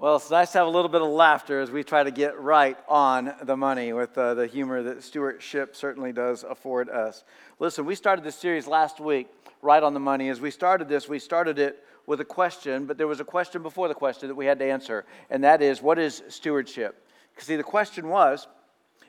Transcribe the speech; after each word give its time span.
Well, 0.00 0.14
it's 0.14 0.30
nice 0.30 0.52
to 0.52 0.58
have 0.58 0.68
a 0.68 0.70
little 0.70 0.88
bit 0.88 1.02
of 1.02 1.08
laughter 1.08 1.60
as 1.60 1.72
we 1.72 1.82
try 1.82 2.04
to 2.04 2.12
get 2.12 2.38
right 2.38 2.78
on 2.86 3.34
the 3.42 3.56
money 3.56 3.92
with 3.92 4.16
uh, 4.16 4.34
the 4.34 4.46
humor 4.46 4.80
that 4.80 5.02
stewardship 5.02 5.74
certainly 5.74 6.12
does 6.12 6.44
afford 6.44 6.88
us. 6.88 7.24
Listen, 7.58 7.84
we 7.84 7.96
started 7.96 8.24
this 8.24 8.36
series 8.36 8.68
last 8.68 9.00
week, 9.00 9.26
right 9.60 9.82
on 9.82 9.94
the 9.94 10.00
money. 10.00 10.28
As 10.28 10.40
we 10.40 10.52
started 10.52 10.88
this, 10.88 11.08
we 11.08 11.18
started 11.18 11.58
it 11.58 11.84
with 12.06 12.20
a 12.20 12.24
question, 12.24 12.86
but 12.86 12.96
there 12.96 13.08
was 13.08 13.18
a 13.18 13.24
question 13.24 13.60
before 13.60 13.88
the 13.88 13.94
question 13.94 14.28
that 14.28 14.36
we 14.36 14.46
had 14.46 14.60
to 14.60 14.64
answer, 14.64 15.04
and 15.30 15.42
that 15.42 15.62
is 15.62 15.82
what 15.82 15.98
is 15.98 16.22
stewardship? 16.28 17.04
Because, 17.34 17.48
see, 17.48 17.56
the 17.56 17.64
question 17.64 18.08
was, 18.08 18.46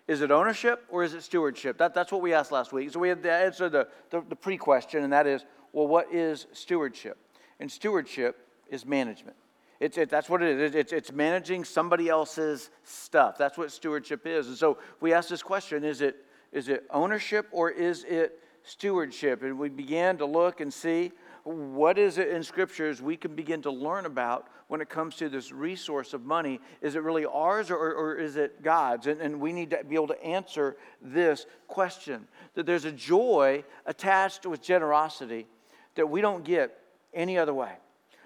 is 0.07 0.21
it 0.21 0.31
ownership 0.31 0.85
or 0.89 1.03
is 1.03 1.13
it 1.13 1.21
stewardship? 1.21 1.77
That, 1.77 1.93
that's 1.93 2.11
what 2.11 2.23
we 2.23 2.33
asked 2.33 2.51
last 2.51 2.73
week. 2.73 2.89
So 2.89 2.99
we 2.99 3.09
had 3.09 3.21
to 3.21 3.31
answer 3.31 3.69
the, 3.69 3.87
the, 4.09 4.23
the 4.27 4.35
pre 4.35 4.57
question, 4.57 5.03
and 5.03 5.13
that 5.13 5.27
is, 5.27 5.45
well, 5.71 5.85
what 5.85 6.11
is 6.11 6.47
stewardship? 6.51 7.19
And 7.59 7.71
stewardship 7.71 8.47
is 8.71 8.87
management. 8.87 9.35
It's, 9.79 9.97
it, 9.97 10.09
that's 10.09 10.29
what 10.29 10.41
it 10.41 10.59
is. 10.59 10.75
It's, 10.75 10.91
it's 10.91 11.11
managing 11.11 11.63
somebody 11.63 12.09
else's 12.09 12.69
stuff. 12.83 13.37
That's 13.37 13.57
what 13.57 13.71
stewardship 13.71 14.27
is. 14.27 14.47
And 14.47 14.57
so 14.57 14.77
we 14.99 15.13
asked 15.13 15.29
this 15.29 15.43
question 15.43 15.83
is 15.83 16.01
it, 16.01 16.25
is 16.51 16.67
it 16.67 16.85
ownership 16.91 17.47
or 17.51 17.69
is 17.69 18.03
it 18.03 18.39
stewardship? 18.63 19.41
And 19.41 19.57
we 19.57 19.69
began 19.69 20.17
to 20.17 20.25
look 20.25 20.59
and 20.59 20.73
see 20.73 21.11
what 21.43 21.97
is 21.97 22.17
it 22.17 22.27
in 22.29 22.43
scriptures 22.43 23.01
we 23.01 23.15
can 23.15 23.35
begin 23.35 23.61
to 23.61 23.71
learn 23.71 24.05
about 24.05 24.47
when 24.67 24.81
it 24.81 24.89
comes 24.89 25.15
to 25.15 25.29
this 25.29 25.51
resource 25.51 26.13
of 26.13 26.25
money. 26.25 26.59
Is 26.81 26.95
it 26.95 27.01
really 27.01 27.25
ours 27.25 27.71
or, 27.71 27.77
or 27.77 28.15
is 28.15 28.35
it 28.35 28.61
God's? 28.61 29.07
And, 29.07 29.21
and 29.21 29.39
we 29.39 29.53
need 29.53 29.69
to 29.69 29.83
be 29.85 29.95
able 29.95 30.07
to 30.07 30.23
answer 30.23 30.75
this 31.01 31.45
question. 31.67 32.27
That 32.55 32.65
there's 32.65 32.85
a 32.85 32.91
joy 32.91 33.63
attached 33.85 34.45
with 34.45 34.61
generosity 34.61 35.47
that 35.95 36.07
we 36.09 36.19
don't 36.19 36.43
get 36.43 36.77
any 37.13 37.37
other 37.37 37.53
way 37.53 37.77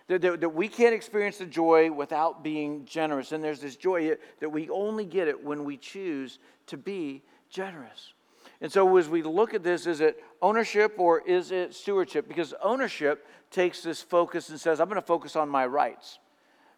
that, 0.08 0.22
that, 0.22 0.42
that, 0.42 0.50
we 0.50 0.68
can't 0.68 0.94
experience 0.94 1.38
the 1.38 1.46
joy 1.46 1.92
without 1.92 2.44
being 2.44 2.86
generous. 2.86 3.32
And 3.32 3.44
there's 3.44 3.62
this 3.62 3.76
joy 3.76 4.16
that 4.40 4.50
we 4.50 4.70
only 4.70 5.06
get 5.06 5.28
it 5.28 5.44
when 5.44 5.64
we 5.64 5.78
choose 5.78 6.40
to 6.68 6.78
be 6.78 7.24
generous. 7.50 8.14
And 8.62 8.72
so, 8.72 8.98
as 8.98 9.10
we 9.10 9.24
look 9.24 9.54
at 9.54 9.64
this, 9.64 9.88
is 9.88 10.02
it 10.02 10.24
ownership 10.42 10.96
or 10.98 11.22
is 11.22 11.52
it 11.52 11.74
stewardship? 11.74 12.28
Because 12.28 12.54
ownership 12.64 13.28
takes 13.52 13.82
this 13.82 14.02
focus 14.02 14.50
and 14.50 14.60
says, 14.60 14.80
I'm 14.80 14.88
going 14.88 15.00
to 15.00 15.06
focus 15.06 15.36
on 15.36 15.50
my 15.50 15.66
rights. 15.66 16.20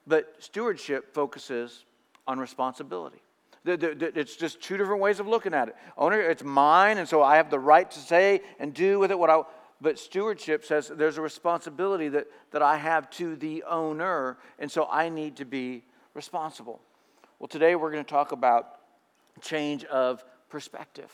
But 0.07 0.35
stewardship 0.39 1.13
focuses 1.13 1.85
on 2.27 2.39
responsibility. 2.39 3.21
It's 3.65 4.35
just 4.35 4.61
two 4.61 4.77
different 4.77 5.01
ways 5.01 5.19
of 5.19 5.27
looking 5.27 5.53
at 5.53 5.69
it. 5.69 5.75
Owner, 5.97 6.21
it's 6.21 6.43
mine, 6.43 6.99
and 6.99 7.09
so 7.09 7.23
I 7.23 7.37
have 7.37 7.49
the 7.49 7.59
right 7.59 7.89
to 7.89 7.99
say 7.99 8.41
and 8.59 8.73
do 8.73 8.99
with 8.99 9.09
it 9.09 9.17
what 9.17 9.29
I 9.29 9.41
but 9.85 9.99
stewardship 9.99 10.65
says 10.65 10.87
there's 10.87 11.19
a 11.19 11.21
responsibility 11.21 12.09
that, 12.09 12.25
that 12.49 12.63
I 12.63 12.75
have 12.75 13.07
to 13.11 13.35
the 13.35 13.61
owner, 13.69 14.39
and 14.57 14.71
so 14.71 14.87
I 14.89 15.09
need 15.09 15.35
to 15.35 15.45
be 15.45 15.83
responsible. 16.15 16.81
Well, 17.37 17.47
today 17.47 17.75
we're 17.75 17.91
going 17.91 18.03
to 18.03 18.09
talk 18.09 18.31
about 18.31 18.79
change 19.41 19.83
of 19.83 20.25
perspective, 20.49 21.11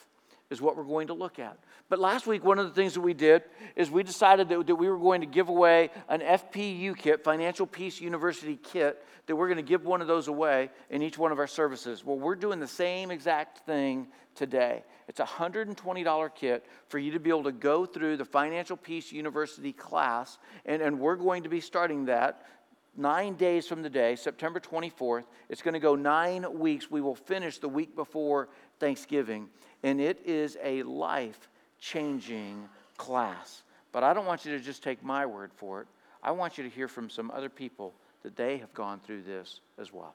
is 0.51 0.61
what 0.61 0.77
we're 0.77 0.83
going 0.83 1.07
to 1.07 1.13
look 1.13 1.39
at. 1.39 1.57
But 1.89 1.99
last 1.99 2.27
week, 2.27 2.43
one 2.43 2.59
of 2.59 2.67
the 2.67 2.73
things 2.73 2.93
that 2.93 3.01
we 3.01 3.13
did 3.13 3.41
is 3.75 3.89
we 3.89 4.03
decided 4.03 4.49
that, 4.49 4.67
that 4.67 4.75
we 4.75 4.89
were 4.89 4.99
going 4.99 5.21
to 5.21 5.27
give 5.27 5.49
away 5.49 5.89
an 6.09 6.19
FPU 6.19 6.95
kit, 6.95 7.23
Financial 7.23 7.65
Peace 7.65 7.99
University 7.99 8.59
kit, 8.61 9.03
that 9.27 9.35
we're 9.35 9.47
going 9.47 9.57
to 9.57 9.63
give 9.63 9.85
one 9.85 10.01
of 10.01 10.07
those 10.07 10.27
away 10.27 10.69
in 10.89 11.01
each 11.01 11.17
one 11.17 11.31
of 11.31 11.39
our 11.39 11.47
services. 11.47 12.05
Well, 12.05 12.19
we're 12.19 12.35
doing 12.35 12.59
the 12.59 12.67
same 12.67 13.11
exact 13.11 13.65
thing 13.65 14.07
today. 14.35 14.83
It's 15.07 15.19
a 15.19 15.25
$120 15.25 16.35
kit 16.35 16.65
for 16.87 16.99
you 16.99 17.11
to 17.11 17.19
be 17.19 17.29
able 17.29 17.43
to 17.43 17.51
go 17.51 17.85
through 17.85 18.17
the 18.17 18.25
Financial 18.25 18.77
Peace 18.77 19.11
University 19.11 19.73
class, 19.73 20.37
and, 20.65 20.81
and 20.81 20.99
we're 20.99 21.15
going 21.15 21.43
to 21.43 21.49
be 21.49 21.61
starting 21.61 22.05
that 22.05 22.45
nine 22.95 23.35
days 23.35 23.67
from 23.67 23.81
the 23.81 23.89
day, 23.89 24.15
September 24.15 24.59
24th. 24.59 25.23
It's 25.49 25.61
going 25.61 25.73
to 25.73 25.79
go 25.79 25.95
nine 25.95 26.59
weeks. 26.59 26.89
We 26.89 27.01
will 27.01 27.15
finish 27.15 27.57
the 27.57 27.69
week 27.69 27.95
before 27.95 28.49
Thanksgiving, 28.79 29.49
and 29.83 29.99
it 29.99 30.21
is 30.25 30.57
a 30.63 30.83
life 30.83 31.49
changing 31.79 32.67
class. 32.97 33.63
But 33.91 34.03
I 34.03 34.13
don't 34.13 34.25
want 34.25 34.45
you 34.45 34.57
to 34.57 34.63
just 34.63 34.83
take 34.83 35.03
my 35.03 35.25
word 35.25 35.51
for 35.55 35.81
it. 35.81 35.87
I 36.23 36.31
want 36.31 36.57
you 36.57 36.63
to 36.63 36.69
hear 36.69 36.87
from 36.87 37.09
some 37.09 37.31
other 37.31 37.49
people 37.49 37.93
that 38.23 38.35
they 38.35 38.57
have 38.57 38.73
gone 38.73 38.99
through 38.99 39.23
this 39.23 39.59
as 39.79 39.91
well 39.91 40.13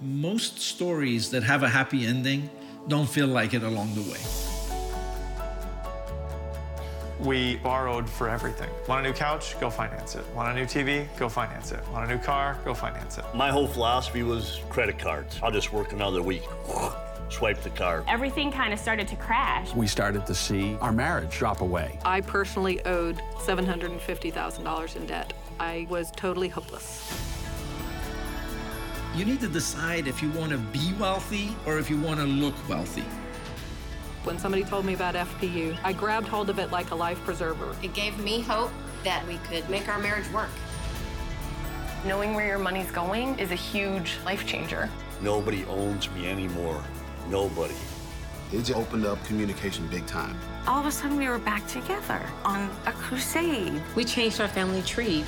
most 0.00 0.58
stories 0.58 1.30
that 1.30 1.42
have 1.42 1.62
a 1.62 1.68
happy 1.68 2.06
ending 2.06 2.50
don't 2.88 3.08
feel 3.08 3.26
like 3.26 3.54
it 3.54 3.62
along 3.62 3.94
the 3.94 4.02
way. 4.02 4.43
We 7.24 7.56
borrowed 7.56 8.08
for 8.08 8.28
everything. 8.28 8.68
Want 8.86 9.06
a 9.06 9.08
new 9.08 9.14
couch? 9.14 9.58
Go 9.58 9.70
finance 9.70 10.14
it. 10.14 10.26
Want 10.34 10.50
a 10.50 10.54
new 10.54 10.66
TV? 10.66 11.08
Go 11.16 11.30
finance 11.30 11.72
it. 11.72 11.80
Want 11.88 12.10
a 12.10 12.14
new 12.14 12.22
car? 12.22 12.58
Go 12.66 12.74
finance 12.74 13.16
it. 13.16 13.24
My 13.34 13.50
whole 13.50 13.66
philosophy 13.66 14.22
was 14.22 14.60
credit 14.68 14.98
cards. 14.98 15.40
I'll 15.42 15.50
just 15.50 15.72
work 15.72 15.92
another 15.92 16.22
week. 16.22 16.42
Swipe 17.30 17.62
the 17.62 17.70
card. 17.70 18.04
Everything 18.08 18.52
kind 18.52 18.74
of 18.74 18.78
started 18.78 19.08
to 19.08 19.16
crash. 19.16 19.74
We 19.74 19.86
started 19.86 20.26
to 20.26 20.34
see 20.34 20.76
our 20.82 20.92
marriage 20.92 21.30
drop 21.30 21.62
away. 21.62 21.98
I 22.04 22.20
personally 22.20 22.84
owed 22.84 23.16
$750,000 23.38 24.96
in 24.96 25.06
debt. 25.06 25.32
I 25.58 25.86
was 25.88 26.10
totally 26.10 26.48
hopeless 26.48 27.32
you 29.16 29.24
need 29.24 29.40
to 29.40 29.48
decide 29.48 30.08
if 30.08 30.20
you 30.20 30.30
want 30.32 30.50
to 30.50 30.58
be 30.58 30.92
wealthy 30.98 31.54
or 31.66 31.78
if 31.78 31.88
you 31.88 32.00
want 32.00 32.18
to 32.18 32.26
look 32.26 32.54
wealthy. 32.68 33.04
When 34.24 34.38
somebody 34.38 34.64
told 34.64 34.86
me 34.86 34.94
about 34.94 35.14
FPU, 35.14 35.76
I 35.84 35.92
grabbed 35.92 36.28
hold 36.28 36.48
of 36.48 36.58
it 36.58 36.70
like 36.70 36.92
a 36.92 36.94
life 36.94 37.22
preserver. 37.26 37.76
It 37.82 37.92
gave 37.92 38.18
me 38.18 38.40
hope 38.40 38.70
that 39.04 39.26
we 39.28 39.36
could 39.48 39.68
make 39.68 39.86
our 39.86 39.98
marriage 39.98 40.26
work. 40.32 40.48
Knowing 42.06 42.34
where 42.34 42.46
your 42.46 42.58
money's 42.58 42.90
going 42.90 43.38
is 43.38 43.50
a 43.50 43.54
huge 43.54 44.16
life 44.24 44.46
changer. 44.46 44.88
Nobody 45.20 45.66
owns 45.66 46.10
me 46.12 46.26
anymore. 46.26 46.82
Nobody. 47.28 47.74
It 48.50 48.74
opened 48.74 49.04
up 49.04 49.22
communication 49.24 49.86
big 49.88 50.06
time. 50.06 50.38
All 50.66 50.80
of 50.80 50.86
a 50.86 50.90
sudden, 50.90 51.18
we 51.18 51.28
were 51.28 51.38
back 51.38 51.66
together 51.66 52.22
on 52.46 52.70
a 52.86 52.92
crusade. 52.92 53.82
We 53.94 54.06
changed 54.06 54.40
our 54.40 54.48
family 54.48 54.80
tree. 54.82 55.26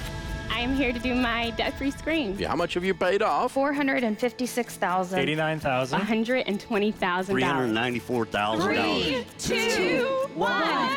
I 0.51 0.61
am 0.61 0.75
here 0.75 0.93
to 0.93 0.99
do 0.99 1.15
my 1.15 1.51
debt-free 1.51 1.91
scream. 1.93 2.37
Yeah, 2.39 2.49
how 2.49 2.57
much 2.57 2.75
have 2.75 2.84
you 2.84 2.95
paid 2.95 3.23
off? 3.23 3.53
Four 3.53 3.73
hundred 3.73 4.05
and 4.05 4.19
fifty-six 4.19 4.77
thousand. 4.77 5.19
Eighty-nine 5.19 5.61
thousand. 5.61 5.99
One 5.99 6.07
hundred 6.07 6.47
and 6.47 6.61
twenty 6.61 6.93
thousand. 6.93 7.34
Three 7.34 7.43
hundred 7.43 7.69
ninety-four 7.69 8.27
thousand 8.27 8.75
dollars. 8.75 9.25
Three, 9.39 9.71
two, 9.71 10.29
one. 10.34 10.91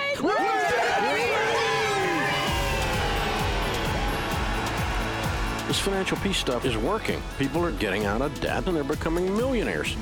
This 5.67 5.79
financial 5.79 6.17
peace 6.17 6.37
stuff 6.37 6.65
is 6.65 6.75
working. 6.77 7.21
People 7.37 7.63
are 7.63 7.71
getting 7.71 8.05
out 8.05 8.23
of 8.23 8.39
debt 8.41 8.65
and 8.65 8.75
they're 8.75 8.83
becoming 8.83 9.37
millionaires. 9.37 9.95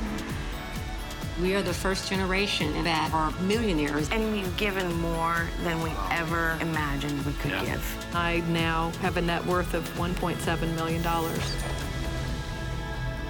We 1.42 1.54
are 1.54 1.62
the 1.62 1.74
first 1.74 2.10
generation 2.10 2.84
that 2.84 3.14
are 3.14 3.32
millionaires. 3.42 4.10
And 4.10 4.32
we've 4.32 4.58
given 4.58 4.92
more 4.96 5.48
than 5.62 5.80
we 5.84 5.92
ever 6.10 6.58
imagined 6.62 7.24
we 7.28 7.34
could 7.34 7.52
yeah. 7.52 7.64
give. 7.64 8.08
I 8.16 8.40
now 8.48 8.90
have 9.02 9.18
a 9.18 9.22
net 9.22 9.46
worth 9.46 9.76
of 9.76 9.88
$1.7 9.98 10.76
million. 10.76 11.04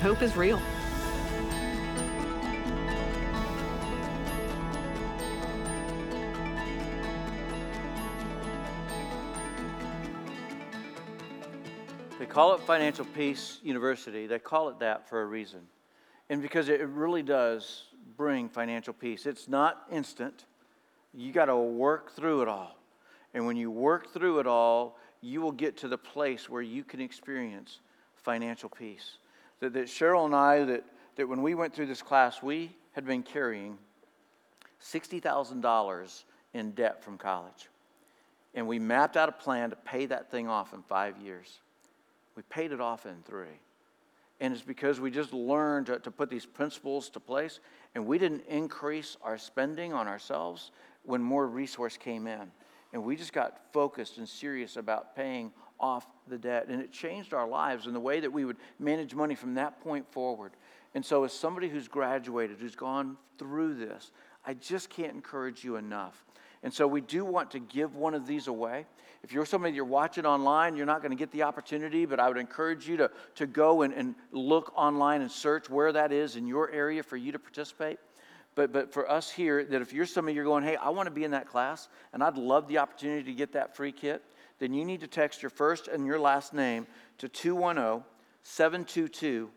Hope 0.02 0.22
is 0.22 0.38
real. 0.38 0.62
They 12.20 12.26
call 12.26 12.56
it 12.56 12.62
Financial 12.62 13.04
Peace 13.04 13.60
University. 13.64 14.28
They 14.28 14.40
call 14.40 14.70
it 14.70 14.80
that 14.80 15.10
for 15.10 15.22
a 15.22 15.26
reason. 15.26 15.60
And 16.30 16.42
because 16.42 16.70
it 16.70 16.86
really 16.88 17.24
does 17.24 17.84
bring 18.18 18.50
financial 18.50 18.94
peace. 18.94 19.26
It's 19.26 19.48
not 19.48 19.86
instant. 19.92 20.46
You 21.14 21.32
got 21.32 21.46
to 21.46 21.58
work 21.58 22.12
through 22.12 22.42
it 22.42 22.48
all. 22.48 22.76
And 23.34 23.46
when 23.46 23.56
you 23.56 23.70
work 23.70 24.12
through 24.14 24.40
it 24.40 24.48
all, 24.48 24.98
you 25.22 25.42
will 25.42 25.52
get 25.52 25.78
to 25.78 25.88
the 25.88 25.98
place 25.98 26.50
where 26.50 26.62
you 26.62 26.84
can 26.84 27.00
experience 27.00 27.80
financial 28.16 28.70
peace. 28.70 29.18
That, 29.60 29.74
that 29.74 29.86
Cheryl 29.86 30.26
and 30.26 30.36
I, 30.36 30.64
that, 30.66 30.84
that 31.16 31.28
when 31.28 31.42
we 31.42 31.56
went 31.56 31.74
through 31.74 31.86
this 31.86 32.02
class, 32.02 32.42
we 32.42 32.76
had 32.94 33.06
been 33.06 33.24
carrying 33.24 33.78
$60,000 34.82 36.24
in 36.54 36.72
debt 36.72 37.04
from 37.04 37.18
college. 37.18 37.70
And 38.54 38.68
we 38.68 38.80
mapped 38.80 39.18
out 39.18 39.30
a 39.30 39.34
plan 39.34 39.70
to 39.70 39.76
pay 39.76 40.08
that 40.08 40.32
thing 40.32 40.48
off 40.48 40.74
in 40.74 40.82
five 40.84 41.18
years. 41.18 41.60
We 42.36 42.44
paid 42.44 42.72
it 42.72 42.82
off 42.82 43.06
in 43.06 43.16
three. 43.26 43.60
And 44.40 44.54
it's 44.54 44.62
because 44.62 45.00
we 45.00 45.10
just 45.10 45.34
learned 45.34 45.88
to, 45.88 46.00
to 46.00 46.12
put 46.12 46.30
these 46.30 46.46
principles 46.46 47.10
to 47.10 47.20
place 47.20 47.60
and 47.96 48.06
we 48.06 48.18
didn't 48.20 48.44
increase 48.48 49.18
our 49.24 49.38
spending 49.38 49.94
on 49.94 50.08
ourselves 50.08 50.72
when 51.04 51.22
more 51.22 51.48
resource 51.48 51.98
came 51.98 52.28
in. 52.28 52.52
And 52.94 53.04
we 53.04 53.16
just 53.16 53.34
got 53.34 53.60
focused 53.74 54.18
and 54.18 54.30
serious 54.30 54.78
about 54.78 55.16
paying 55.16 55.52
off 55.80 56.06
the 56.28 56.38
debt. 56.38 56.68
And 56.70 56.82
it 56.82 56.92
changed 56.92 57.34
our 57.34 57.48
lives 57.48 57.88
in 57.88 57.94
the 57.94 58.00
way 58.00 58.20
that 58.20 58.32
we 58.32 58.46
would 58.46 58.58
manage 58.80 59.14
money 59.16 59.36
from 59.36 59.56
that 59.56 59.82
point 59.82 60.10
forward. 60.12 60.52
And 60.94 61.06
so, 61.06 61.24
as 61.24 61.34
somebody 61.34 61.70
who's 61.70 61.88
graduated, 61.88 62.58
who's 62.60 62.76
gone 62.76 63.18
through 63.38 63.76
this, 63.76 64.12
I 64.46 64.54
just 64.54 64.90
can't 64.90 65.14
encourage 65.14 65.64
you 65.64 65.76
enough. 65.76 66.26
And 66.64 66.74
so 66.74 66.88
we 66.88 67.02
do 67.02 67.24
want 67.24 67.52
to 67.52 67.60
give 67.60 67.96
one 67.96 68.14
of 68.14 68.26
these 68.26 68.48
away. 68.48 68.86
If 69.24 69.32
you're 69.32 69.46
somebody 69.46 69.76
you're 69.76 69.86
watching 69.86 70.26
online, 70.26 70.76
you're 70.76 70.86
not 70.86 71.02
going 71.02 71.12
to 71.12 71.18
get 71.18 71.32
the 71.32 71.44
opportunity, 71.44 72.06
but 72.06 72.20
I 72.20 72.28
would 72.28 72.38
encourage 72.38 72.88
you 72.88 72.98
to, 72.98 73.12
to 73.36 73.48
go 73.48 73.84
and, 73.84 73.94
and 73.94 74.16
look 74.32 74.74
online 74.76 75.22
and 75.22 75.32
search 75.32 75.70
where 75.70 75.92
that 75.92 76.12
is 76.12 76.36
in 76.36 76.48
your 76.48 76.72
area 76.72 77.04
for 77.04 77.18
you 77.18 77.32
to 77.32 77.40
participate. 77.40 78.00
But, 78.56 78.74
but 78.74 78.92
for 78.92 79.10
us 79.10 79.30
here, 79.30 79.64
that 79.66 79.82
if 79.82 79.94
you're 79.94 80.08
somebody 80.08 80.36
you're 80.36 80.44
going, 80.44 80.64
hey, 80.64 80.78
I 80.78 80.90
want 80.90 81.08
to 81.08 81.12
be 81.12 81.24
in 81.24 81.32
that 81.32 81.48
class 81.48 81.90
and 82.12 82.24
I'd 82.24 82.38
love 82.38 82.68
the 82.68 82.80
opportunity 82.80 83.24
to 83.24 83.34
get 83.34 83.54
that 83.54 83.76
free 83.76 83.92
kit, 83.92 84.24
then 84.60 84.74
you 84.74 84.84
need 84.84 85.02
to 85.02 85.08
text 85.08 85.44
your 85.44 85.52
first 85.52 85.88
and 85.88 86.06
your 86.06 86.20
last 86.20 86.54
name 86.54 86.88
to 87.20 87.30
210 87.30 88.04
722 88.44 89.50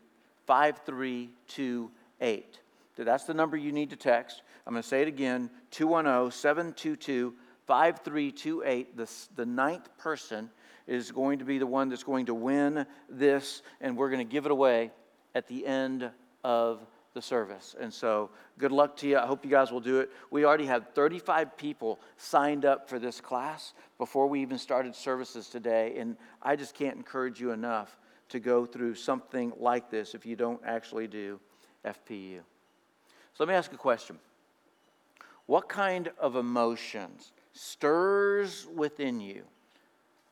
5328. 0.45 2.59
That's 2.97 3.23
the 3.23 3.33
number 3.33 3.57
you 3.57 3.71
need 3.71 3.89
to 3.89 3.95
text. 3.95 4.43
I'm 4.65 4.73
going 4.73 4.83
to 4.83 4.87
say 4.87 5.01
it 5.01 5.07
again 5.07 5.49
210 5.71 6.31
722 6.31 7.33
5328. 7.67 8.97
The 9.35 9.45
ninth 9.45 9.97
person 9.97 10.49
is 10.87 11.11
going 11.11 11.39
to 11.39 11.45
be 11.45 11.57
the 11.57 11.67
one 11.67 11.89
that's 11.89 12.03
going 12.03 12.25
to 12.25 12.33
win 12.33 12.85
this, 13.09 13.61
and 13.79 13.95
we're 13.95 14.09
going 14.09 14.25
to 14.25 14.31
give 14.31 14.45
it 14.45 14.51
away 14.51 14.91
at 15.35 15.47
the 15.47 15.65
end 15.65 16.09
of 16.43 16.85
the 17.13 17.21
service. 17.21 17.75
And 17.79 17.93
so, 17.93 18.29
good 18.57 18.71
luck 18.71 18.95
to 18.97 19.07
you. 19.07 19.17
I 19.17 19.25
hope 19.25 19.43
you 19.43 19.51
guys 19.51 19.71
will 19.71 19.81
do 19.81 19.99
it. 19.99 20.09
We 20.29 20.45
already 20.45 20.65
had 20.65 20.95
35 20.95 21.57
people 21.57 21.99
signed 22.17 22.65
up 22.65 22.89
for 22.89 22.99
this 22.99 23.19
class 23.19 23.73
before 23.97 24.27
we 24.27 24.41
even 24.41 24.57
started 24.57 24.95
services 24.95 25.47
today, 25.47 25.95
and 25.97 26.15
I 26.41 26.55
just 26.55 26.73
can't 26.73 26.95
encourage 26.95 27.39
you 27.39 27.51
enough 27.51 27.97
to 28.29 28.39
go 28.39 28.65
through 28.65 28.95
something 28.95 29.51
like 29.57 29.89
this 29.89 30.15
if 30.15 30.25
you 30.25 30.35
don't 30.35 30.61
actually 30.65 31.07
do 31.07 31.39
FPU. 31.85 32.39
So, 33.33 33.43
let 33.43 33.49
me 33.49 33.55
ask 33.55 33.73
a 33.73 33.77
question 33.77 34.17
What 35.45 35.67
kind 35.67 36.11
of 36.19 36.35
emotions 36.35 37.31
stirs 37.53 38.67
within 38.73 39.19
you 39.19 39.43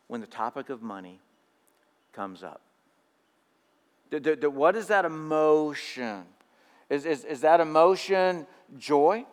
when 0.07 0.21
the 0.21 0.27
topic 0.27 0.69
of 0.69 0.81
money 0.81 1.19
comes 2.13 2.43
up? 2.43 2.61
What 4.11 4.75
is 4.75 4.87
that 4.87 5.05
emotion? 5.05 6.23
Is, 6.89 7.05
is, 7.05 7.25
is 7.25 7.41
that 7.41 7.59
emotion 7.59 8.47
joy? 8.77 9.25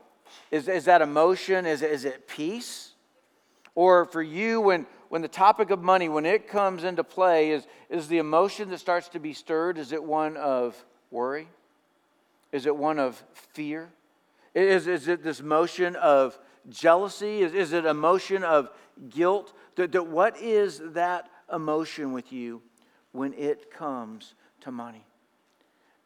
Is, 0.51 0.69
is 0.69 0.85
that 0.87 1.03
emotion, 1.03 1.67
is, 1.67 1.83
is 1.83 2.05
it 2.05 2.29
peace? 2.29 2.93
Or 3.75 4.05
for 4.05 4.23
you, 4.23 4.61
when, 4.61 4.87
when 5.09 5.23
the 5.23 5.29
topic 5.29 5.71
of 5.71 5.83
money, 5.83 6.09
when 6.09 6.27
it 6.27 6.49
comes 6.49 6.85
into 6.85 7.05
play, 7.05 7.51
is, 7.51 7.67
is 7.89 8.09
the 8.09 8.19
emotion 8.19 8.69
that 8.71 8.79
starts 8.79 9.09
to 9.11 9.19
be 9.19 9.33
stirred, 9.33 9.79
is 9.79 9.93
it 9.93 10.03
one 10.03 10.37
of 10.37 10.83
worry? 11.11 11.49
Is 12.53 12.67
it 12.67 12.77
one 12.77 12.99
of 12.99 13.23
fear? 13.33 13.91
Is, 14.57 14.87
is 14.87 15.07
it 15.07 15.23
this 15.23 15.43
motion 15.43 15.95
of 15.97 16.39
jealousy? 16.69 17.43
Is, 17.43 17.55
is 17.55 17.73
it 17.73 17.87
a 17.87 17.95
motion 17.95 18.43
of 18.43 18.71
guilt? 19.09 19.53
That, 19.77 19.93
that 19.93 20.09
what 20.09 20.37
is 20.41 20.81
that 20.95 21.29
emotion 21.53 22.13
with 22.13 22.33
you 22.33 22.63
when 23.13 23.33
it 23.35 23.71
comes 23.71 24.35
to 24.63 24.73
money? 24.73 25.07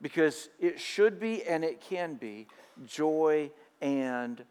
because 0.02 0.48
it 0.58 0.80
should 0.80 1.20
be 1.20 1.42
and 1.44 1.64
it 1.64 1.80
can 1.80 2.14
be 2.14 2.46
joy 2.86 3.50
and 3.80 4.42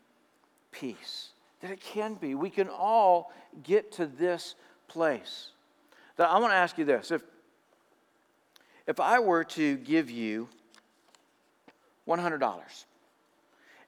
peace. 0.72 1.30
That 1.62 1.72
it 1.72 1.82
can 1.82 2.16
be. 2.16 2.36
We 2.36 2.50
can 2.50 2.70
all 2.70 3.32
get 3.64 3.92
to 3.94 4.06
this 4.06 4.56
place. 4.88 5.50
That 6.18 6.30
I 6.30 6.38
want 6.40 6.54
to 6.54 6.58
ask 6.58 6.78
you 6.78 6.86
this 6.86 7.12
if, 7.12 7.22
if 8.88 9.00
I 9.00 9.20
were 9.20 9.44
to 9.46 9.78
give 9.78 10.10
you 10.10 10.48
$100 12.08 12.86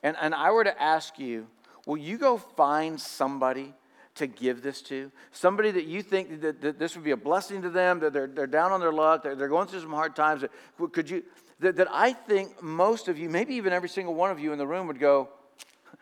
and, 0.04 0.18
and 0.20 0.34
I 0.34 0.52
were 0.52 0.64
to 0.64 0.82
ask 0.82 1.20
you, 1.20 1.48
will 1.86 1.98
you 1.98 2.18
go 2.18 2.38
find 2.38 3.00
somebody 3.00 3.74
to 4.16 4.28
give 4.28 4.62
this 4.62 4.82
to? 4.84 5.12
Somebody 5.32 5.72
that 5.72 5.86
you 5.86 6.02
think 6.02 6.42
that, 6.42 6.62
that 6.62 6.80
this 6.80 6.96
would 6.96 7.04
be 7.04 7.12
a 7.12 7.18
blessing 7.18 7.62
to 7.62 7.70
them, 7.70 8.00
that 8.00 8.14
they're, 8.14 8.28
they're 8.28 8.48
down 8.48 8.72
on 8.72 8.80
their 8.80 8.92
luck, 8.92 9.24
they're, 9.24 9.36
they're 9.36 9.48
going 9.48 9.68
through 9.68 9.82
some 9.82 9.92
hard 9.92 10.16
times. 10.16 10.44
Could 10.92 11.10
you, 11.10 11.24
that, 11.60 11.76
that 11.76 11.88
I 11.92 12.14
think 12.14 12.62
most 12.62 13.08
of 13.08 13.18
you, 13.18 13.30
maybe 13.30 13.56
even 13.56 13.74
every 13.74 13.90
single 13.90 14.16
one 14.16 14.32
of 14.32 14.40
you 14.40 14.52
in 14.52 14.58
the 14.58 14.68
room 14.68 14.88
would 14.88 15.00
go, 15.00 15.30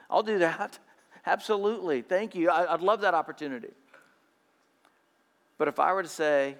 I'll 0.09 0.23
do 0.23 0.39
that. 0.39 0.79
Absolutely. 1.25 2.01
Thank 2.01 2.33
you. 2.33 2.49
I, 2.49 2.71
would 2.71 2.81
love 2.81 3.01
that 3.01 3.13
opportunity. 3.13 3.69
But 5.57 5.67
if 5.67 5.79
I 5.79 5.93
were 5.93 6.01
to 6.01 6.09
say, 6.09 6.55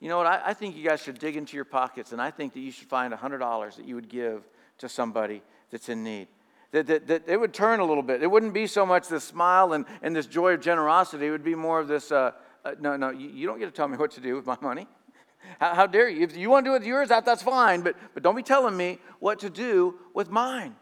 you 0.00 0.08
know 0.08 0.18
what, 0.18 0.26
I, 0.26 0.42
I 0.46 0.54
think 0.54 0.76
you 0.76 0.84
guys 0.84 1.00
should 1.00 1.18
dig 1.18 1.36
into 1.36 1.56
your 1.56 1.64
pockets 1.64 2.12
and 2.12 2.20
I 2.20 2.30
think 2.30 2.52
that 2.54 2.60
you 2.60 2.72
should 2.72 2.88
find 2.88 3.14
$100 3.14 3.76
that 3.76 3.86
you 3.86 3.94
would 3.94 4.08
give 4.08 4.42
to 4.78 4.88
somebody 4.88 5.42
that's 5.70 5.88
in 5.88 6.02
need. 6.02 6.28
That, 6.76 6.86
that, 6.88 7.06
that 7.06 7.22
it 7.26 7.40
would 7.40 7.54
turn 7.54 7.80
a 7.80 7.84
little 7.84 8.02
bit. 8.02 8.22
It 8.22 8.30
wouldn't 8.30 8.52
be 8.52 8.66
so 8.66 8.84
much 8.84 9.08
this 9.08 9.24
smile 9.24 9.72
and, 9.72 9.86
and 10.02 10.14
this 10.14 10.26
joy 10.26 10.52
of 10.52 10.60
generosity. 10.60 11.26
It 11.26 11.30
would 11.30 11.42
be 11.44 11.54
more 11.54 11.80
of 11.80 11.88
this 11.88 12.12
uh, 12.12 12.32
uh, 12.66 12.74
no, 12.80 12.96
no, 12.96 13.10
you, 13.10 13.46
don't 13.46 13.60
get 13.60 13.66
to 13.66 13.70
tell 13.70 13.86
me 13.86 13.96
what 13.96 14.10
to 14.10 14.20
do 14.20 14.34
with 14.34 14.44
my 14.44 14.58
money. 14.60 14.88
How, 15.60 15.74
how, 15.74 15.86
dare 15.86 16.08
you? 16.08 16.24
If 16.24 16.36
you 16.36 16.50
want 16.50 16.64
to 16.64 16.70
do 16.70 16.74
it 16.74 16.80
with 16.80 16.86
yours, 16.88 17.10
that, 17.10 17.24
that's 17.24 17.42
fine, 17.42 17.82
but, 17.82 17.94
but 18.12 18.24
don't 18.24 18.34
be 18.34 18.42
telling 18.42 18.76
me 18.76 18.98
what 19.20 19.38
to 19.40 19.48
do 19.48 19.94
with 20.12 20.28
mine. 20.28 20.74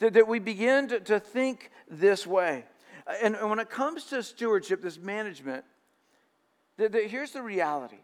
That, 0.00 0.12
that 0.12 0.28
we 0.28 0.38
begin 0.38 0.88
to, 0.88 1.00
to 1.00 1.18
think 1.18 1.70
this 1.88 2.26
way. 2.26 2.66
And, 3.22 3.34
and 3.34 3.48
when 3.48 3.58
it 3.58 3.70
comes 3.70 4.04
to 4.06 4.22
stewardship, 4.22 4.82
this 4.82 4.98
management, 4.98 5.64
that, 6.76 6.92
that 6.92 7.06
here's 7.06 7.30
the 7.30 7.42
reality 7.42 8.00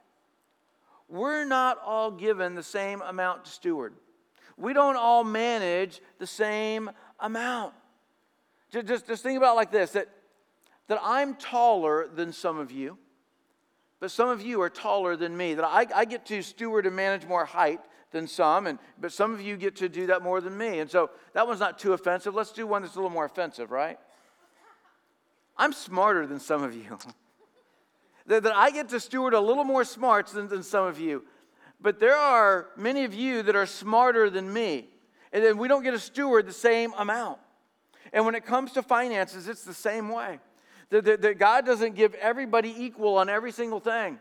we're 1.08 1.44
not 1.44 1.78
all 1.84 2.10
given 2.10 2.54
the 2.54 2.62
same 2.62 3.02
amount 3.02 3.44
to 3.44 3.50
steward, 3.50 3.92
we 4.56 4.72
don't 4.72 4.96
all 4.96 5.22
manage 5.22 6.00
the 6.18 6.26
same 6.26 6.90
amount. 7.20 7.74
Just, 8.72 8.86
just, 8.86 9.06
just 9.06 9.22
think 9.22 9.36
about 9.36 9.56
like 9.56 9.70
this 9.70 9.92
that, 9.92 10.08
that 10.88 11.00
I'm 11.02 11.34
taller 11.34 12.08
than 12.08 12.32
some 12.32 12.58
of 12.58 12.70
you 12.70 12.98
but 14.00 14.10
some 14.10 14.28
of 14.28 14.42
you 14.42 14.60
are 14.60 14.70
taller 14.70 15.16
than 15.16 15.36
me, 15.36 15.54
that 15.54 15.64
I, 15.64 15.86
I 15.94 16.04
get 16.04 16.26
to 16.26 16.42
steward 16.42 16.86
and 16.86 16.94
manage 16.94 17.26
more 17.26 17.44
height 17.44 17.80
than 18.12 18.26
some, 18.26 18.66
and, 18.66 18.78
but 19.00 19.12
some 19.12 19.32
of 19.32 19.40
you 19.40 19.56
get 19.56 19.76
to 19.76 19.88
do 19.88 20.06
that 20.08 20.22
more 20.22 20.40
than 20.40 20.56
me. 20.56 20.80
And 20.80 20.90
so 20.90 21.10
that 21.32 21.46
one's 21.46 21.60
not 21.60 21.78
too 21.78 21.92
offensive. 21.92 22.34
Let's 22.34 22.52
do 22.52 22.66
one 22.66 22.82
that's 22.82 22.94
a 22.94 22.98
little 22.98 23.10
more 23.10 23.24
offensive, 23.24 23.70
right? 23.70 23.98
I'm 25.56 25.72
smarter 25.72 26.26
than 26.26 26.40
some 26.40 26.62
of 26.62 26.74
you. 26.74 26.98
that, 28.26 28.42
that 28.42 28.54
I 28.54 28.70
get 28.70 28.90
to 28.90 29.00
steward 29.00 29.32
a 29.32 29.40
little 29.40 29.64
more 29.64 29.84
smarts 29.84 30.32
than, 30.32 30.48
than 30.48 30.62
some 30.62 30.86
of 30.86 31.00
you. 31.00 31.24
But 31.80 31.98
there 31.98 32.16
are 32.16 32.68
many 32.76 33.04
of 33.04 33.14
you 33.14 33.42
that 33.42 33.56
are 33.56 33.66
smarter 33.66 34.28
than 34.28 34.52
me, 34.52 34.88
and 35.36 35.44
then 35.44 35.58
we 35.58 35.68
don't 35.68 35.82
get 35.82 35.90
to 35.90 35.98
steward 35.98 36.46
the 36.46 36.52
same 36.52 36.94
amount. 36.96 37.38
And 38.14 38.24
when 38.24 38.34
it 38.34 38.46
comes 38.46 38.72
to 38.72 38.82
finances, 38.82 39.48
it's 39.48 39.64
the 39.64 39.74
same 39.74 40.08
way. 40.08 40.38
That, 40.88 41.04
that, 41.04 41.20
that 41.20 41.38
God 41.38 41.66
doesn't 41.66 41.94
give 41.94 42.14
everybody 42.14 42.74
equal 42.74 43.18
on 43.18 43.28
every 43.28 43.52
single 43.52 43.78
thing. 43.78 44.18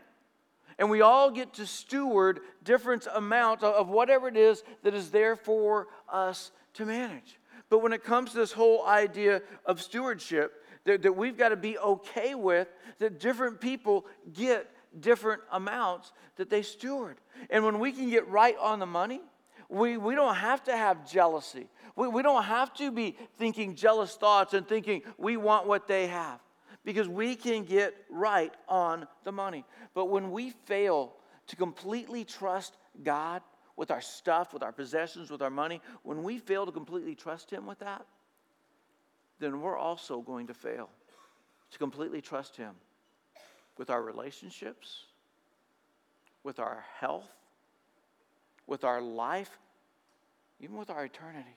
And 0.78 0.90
we 0.90 1.00
all 1.00 1.30
get 1.30 1.54
to 1.54 1.64
steward 1.64 2.40
different 2.64 3.06
amounts 3.14 3.64
of 3.64 3.88
whatever 3.88 4.28
it 4.28 4.36
is 4.36 4.62
that 4.82 4.92
is 4.92 5.10
there 5.10 5.36
for 5.36 5.86
us 6.12 6.50
to 6.74 6.84
manage. 6.84 7.38
But 7.70 7.78
when 7.78 7.94
it 7.94 8.04
comes 8.04 8.32
to 8.32 8.36
this 8.36 8.52
whole 8.52 8.86
idea 8.86 9.40
of 9.64 9.80
stewardship, 9.80 10.52
that, 10.84 11.00
that 11.00 11.16
we've 11.16 11.38
got 11.38 11.48
to 11.48 11.56
be 11.56 11.78
okay 11.78 12.34
with 12.34 12.68
that 12.98 13.20
different 13.20 13.62
people 13.62 14.04
get 14.34 14.70
different 15.00 15.40
amounts 15.50 16.12
that 16.36 16.50
they 16.50 16.60
steward. 16.60 17.16
And 17.48 17.64
when 17.64 17.78
we 17.78 17.90
can 17.90 18.10
get 18.10 18.28
right 18.28 18.56
on 18.60 18.80
the 18.80 18.86
money, 18.86 19.22
we, 19.68 19.96
we 19.96 20.14
don't 20.14 20.36
have 20.36 20.62
to 20.64 20.76
have 20.76 21.08
jealousy. 21.10 21.68
We, 21.96 22.08
we 22.08 22.22
don't 22.22 22.44
have 22.44 22.72
to 22.74 22.90
be 22.90 23.16
thinking 23.38 23.74
jealous 23.74 24.14
thoughts 24.14 24.54
and 24.54 24.66
thinking 24.66 25.02
we 25.18 25.36
want 25.36 25.66
what 25.66 25.88
they 25.88 26.06
have 26.06 26.40
because 26.84 27.08
we 27.08 27.34
can 27.34 27.64
get 27.64 27.94
right 28.08 28.52
on 28.68 29.06
the 29.24 29.32
money. 29.32 29.64
But 29.94 30.06
when 30.06 30.30
we 30.30 30.50
fail 30.50 31.14
to 31.48 31.56
completely 31.56 32.24
trust 32.24 32.76
God 33.02 33.42
with 33.76 33.90
our 33.90 34.00
stuff, 34.00 34.52
with 34.52 34.62
our 34.62 34.72
possessions, 34.72 35.30
with 35.30 35.42
our 35.42 35.50
money, 35.50 35.82
when 36.02 36.22
we 36.22 36.38
fail 36.38 36.64
to 36.64 36.72
completely 36.72 37.14
trust 37.14 37.50
Him 37.50 37.66
with 37.66 37.80
that, 37.80 38.06
then 39.38 39.60
we're 39.60 39.76
also 39.76 40.20
going 40.20 40.46
to 40.46 40.54
fail 40.54 40.88
to 41.72 41.78
completely 41.78 42.20
trust 42.20 42.56
Him 42.56 42.74
with 43.76 43.90
our 43.90 44.02
relationships, 44.02 45.04
with 46.42 46.58
our 46.58 46.84
health, 46.98 47.28
with 48.66 48.84
our 48.84 49.00
life, 49.00 49.50
even 50.60 50.76
with 50.76 50.90
our 50.90 51.04
eternity. 51.04 51.56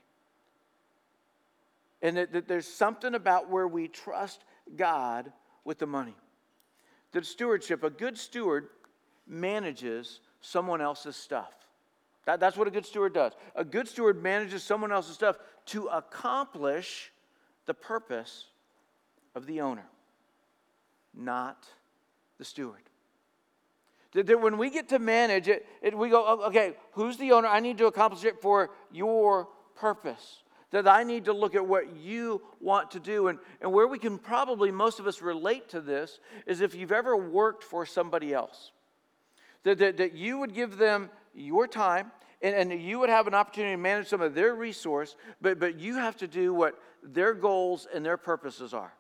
And 2.01 2.18
that, 2.18 2.34
that 2.34 2.48
there's 2.48 2.68
something 2.68 3.16
about 3.16 3.50
where 3.50 3.68
we 3.68 3.88
trust 3.88 4.44
God 4.75 5.32
with 5.63 5.80
the 5.80 5.88
money. 5.88 6.16
The 7.12 7.24
stewardship, 7.24 7.84
a 7.84 7.89
good 7.89 8.18
steward 8.18 8.70
manages 9.28 10.20
someone 10.42 10.82
else's 10.82 11.16
stuff. 11.16 11.54
That, 12.25 12.39
that's 12.39 12.58
what 12.58 12.68
a 12.68 12.72
good 12.72 12.86
steward 12.86 13.13
does. 13.13 13.34
A 13.56 13.66
good 13.66 13.88
steward 13.88 14.22
manages 14.22 14.63
someone 14.63 14.92
else's 14.92 15.16
stuff 15.16 15.38
to 15.68 15.88
accomplish 15.88 17.12
the 17.66 17.74
purpose 17.74 18.46
of 19.36 19.46
the 19.46 19.62
owner, 19.62 19.86
not 21.13 21.68
the 22.38 22.46
steward. 22.46 22.88
That 24.13 24.42
when 24.42 24.58
we 24.58 24.70
get 24.70 24.89
to 24.89 25.00
manage 25.00 25.48
it, 25.48 25.66
it, 25.82 25.96
we 25.96 26.10
go, 26.10 26.44
okay, 26.46 26.74
who's 26.94 27.18
the 27.18 27.32
owner? 27.32 27.48
I 27.48 27.60
need 27.60 27.78
to 27.78 27.86
accomplish 27.86 28.24
it 28.24 28.42
for 28.42 28.72
your 28.92 29.48
purpose. 29.75 30.44
That 30.72 30.88
I 30.88 31.04
need 31.04 31.25
to 31.25 31.34
look 31.34 31.56
at 31.56 31.66
what 31.66 31.96
you 31.96 32.42
want 32.60 32.92
to 32.92 33.00
do. 33.00 33.28
And, 33.28 33.39
and 33.62 33.72
where 33.72 33.88
we 33.88 34.00
can 34.00 34.18
probably, 34.18 34.72
most 34.72 35.00
of 35.00 35.06
us 35.06 35.22
relate 35.22 35.70
to 35.70 35.82
this, 35.82 36.20
is 36.48 36.62
if 36.62 36.74
you've 36.74 36.92
ever 36.92 37.16
worked 37.16 37.63
for 37.63 37.86
somebody 37.86 38.34
else. 38.34 38.72
That, 39.63 39.78
that, 39.78 39.98
that 39.98 40.16
you 40.16 40.39
would 40.39 40.56
give 40.56 40.78
them 40.78 41.10
your 41.36 41.68
time 41.68 42.12
and, 42.42 42.72
and 42.72 42.82
you 42.82 43.00
would 43.00 43.10
have 43.10 43.28
an 43.28 43.34
opportunity 43.34 43.74
to 43.74 43.82
manage 43.82 44.08
some 44.08 44.22
of 44.22 44.34
their 44.34 44.56
resource, 44.56 45.16
but, 45.42 45.60
but 45.60 45.80
you 45.80 45.96
have 45.96 46.16
to 46.18 46.28
do 46.28 46.54
what 46.54 46.80
their 47.04 47.34
goals 47.34 47.88
and 47.94 48.06
their 48.06 48.18
purposes 48.18 48.74
are. 48.74 48.94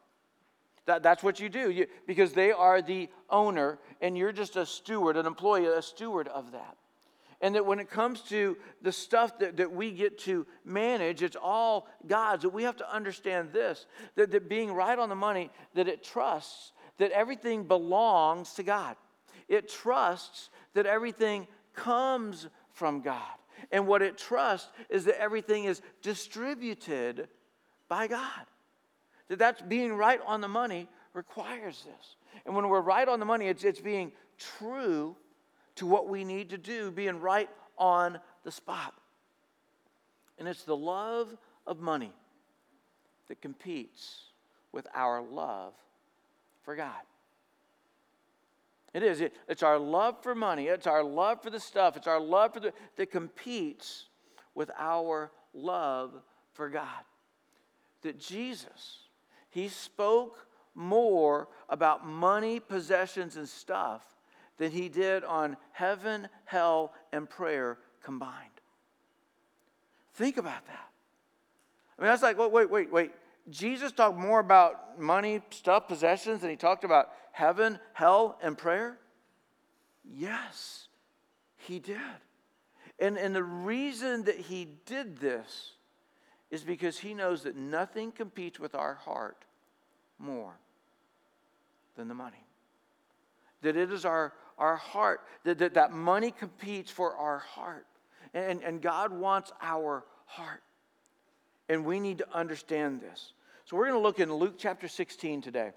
That, 0.89 1.03
that's 1.03 1.21
what 1.21 1.39
you 1.39 1.49
do 1.49 1.69
you, 1.69 1.85
because 2.07 2.33
they 2.33 2.51
are 2.51 2.81
the 2.81 3.09
owner 3.29 3.77
and 4.01 4.17
you're 4.17 4.31
just 4.31 4.55
a 4.55 4.65
steward, 4.65 5.17
an 5.17 5.27
employee, 5.27 5.67
a 5.67 5.83
steward 5.83 6.27
of 6.27 6.53
that. 6.53 6.77
And 7.41 7.53
that 7.53 7.63
when 7.63 7.77
it 7.77 7.91
comes 7.91 8.21
to 8.29 8.57
the 8.81 8.91
stuff 8.91 9.37
that, 9.37 9.57
that 9.57 9.71
we 9.71 9.91
get 9.91 10.17
to 10.21 10.47
manage, 10.65 11.21
it's 11.21 11.35
all 11.39 11.87
God's. 12.07 12.41
That 12.41 12.49
we 12.49 12.63
have 12.63 12.77
to 12.77 12.91
understand 12.91 13.53
this 13.53 13.85
that, 14.15 14.31
that 14.31 14.49
being 14.49 14.73
right 14.73 14.97
on 14.97 15.09
the 15.09 15.15
money, 15.15 15.51
that 15.75 15.87
it 15.87 16.03
trusts 16.03 16.71
that 16.97 17.11
everything 17.11 17.65
belongs 17.65 18.55
to 18.55 18.63
God. 18.63 18.95
It 19.47 19.69
trusts 19.69 20.49
that 20.73 20.87
everything 20.87 21.45
comes 21.75 22.47
from 22.73 23.01
God. 23.01 23.21
And 23.71 23.85
what 23.85 24.01
it 24.01 24.17
trusts 24.17 24.71
is 24.89 25.05
that 25.05 25.21
everything 25.21 25.65
is 25.65 25.83
distributed 26.01 27.27
by 27.87 28.07
God. 28.07 28.45
That 29.29 29.39
that's 29.39 29.61
being 29.61 29.93
right 29.93 30.19
on 30.25 30.41
the 30.41 30.47
money 30.47 30.87
requires 31.13 31.83
this. 31.83 32.15
And 32.45 32.55
when 32.55 32.67
we're 32.67 32.81
right 32.81 33.07
on 33.07 33.19
the 33.19 33.25
money, 33.25 33.47
it's, 33.47 33.63
it's 33.63 33.79
being 33.79 34.11
true 34.37 35.15
to 35.75 35.85
what 35.85 36.09
we 36.09 36.23
need 36.23 36.49
to 36.49 36.57
do, 36.57 36.91
being 36.91 37.19
right 37.19 37.49
on 37.77 38.19
the 38.43 38.51
spot. 38.51 38.93
And 40.37 40.47
it's 40.47 40.63
the 40.63 40.75
love 40.75 41.35
of 41.65 41.79
money 41.79 42.11
that 43.27 43.41
competes 43.41 44.23
with 44.71 44.87
our 44.93 45.21
love 45.21 45.73
for 46.63 46.75
God. 46.75 47.01
It 48.93 49.03
is. 49.03 49.21
It, 49.21 49.33
it's 49.47 49.63
our 49.63 49.77
love 49.77 50.21
for 50.23 50.33
money. 50.33 50.67
It's 50.67 50.87
our 50.87 51.03
love 51.03 51.43
for 51.43 51.49
the 51.49 51.59
stuff. 51.59 51.95
It's 51.95 52.07
our 52.07 52.19
love 52.19 52.53
for 52.53 52.59
the 52.59 52.73
that 52.95 53.11
competes 53.11 54.05
with 54.55 54.71
our 54.77 55.31
love 55.53 56.11
for 56.53 56.69
God. 56.69 57.03
That 58.01 58.19
Jesus, 58.19 58.99
he 59.49 59.67
spoke 59.67 60.47
more 60.75 61.47
about 61.69 62.05
money, 62.05 62.59
possessions, 62.59 63.35
and 63.35 63.47
stuff 63.47 64.01
than 64.57 64.71
he 64.71 64.89
did 64.89 65.23
on 65.23 65.57
heaven, 65.71 66.27
hell, 66.45 66.93
and 67.11 67.29
prayer 67.29 67.77
combined. 68.03 68.33
Think 70.13 70.37
about 70.37 70.65
that. 70.67 70.89
I 71.97 72.01
mean, 72.01 72.09
that's 72.09 72.23
like, 72.23 72.37
wait, 72.37 72.51
wait, 72.51 72.69
wait, 72.69 72.91
wait. 72.91 73.11
Jesus 73.49 73.91
talked 73.91 74.17
more 74.17 74.39
about 74.39 74.99
money, 74.99 75.41
stuff, 75.49 75.87
possessions 75.87 76.41
than 76.41 76.49
he 76.49 76.55
talked 76.55 76.83
about 76.83 77.09
heaven, 77.31 77.79
hell, 77.93 78.37
and 78.41 78.57
prayer? 78.57 78.97
Yes, 80.03 80.87
he 81.55 81.79
did. 81.79 81.97
And, 82.99 83.17
and 83.17 83.35
the 83.35 83.43
reason 83.43 84.23
that 84.25 84.37
he 84.37 84.67
did 84.85 85.17
this 85.17 85.73
is 86.51 86.63
because 86.63 86.97
he 86.97 87.13
knows 87.13 87.43
that 87.43 87.55
nothing 87.55 88.11
competes 88.11 88.59
with 88.59 88.75
our 88.75 88.95
heart 88.95 89.37
more 90.17 90.53
than 91.95 92.07
the 92.07 92.13
money. 92.13 92.43
That 93.61 93.75
it 93.75 93.91
is 93.91 94.05
our, 94.05 94.33
our 94.57 94.77
heart, 94.77 95.21
that, 95.43 95.59
that, 95.59 95.73
that 95.75 95.91
money 95.91 96.31
competes 96.31 96.89
for 96.89 97.15
our 97.15 97.39
heart. 97.39 97.85
And, 98.33 98.63
and 98.63 98.81
God 98.81 99.11
wants 99.11 99.51
our 99.61 100.03
heart. 100.25 100.63
And 101.67 101.85
we 101.85 101.99
need 101.99 102.19
to 102.19 102.27
understand 102.33 103.01
this. 103.01 103.33
So 103.65 103.77
we're 103.77 103.87
going 103.87 103.99
to 103.99 104.03
look 104.03 104.19
in 104.19 104.33
Luke 104.33 104.55
chapter 104.57 104.87
16 104.87 105.41
today. 105.41 105.71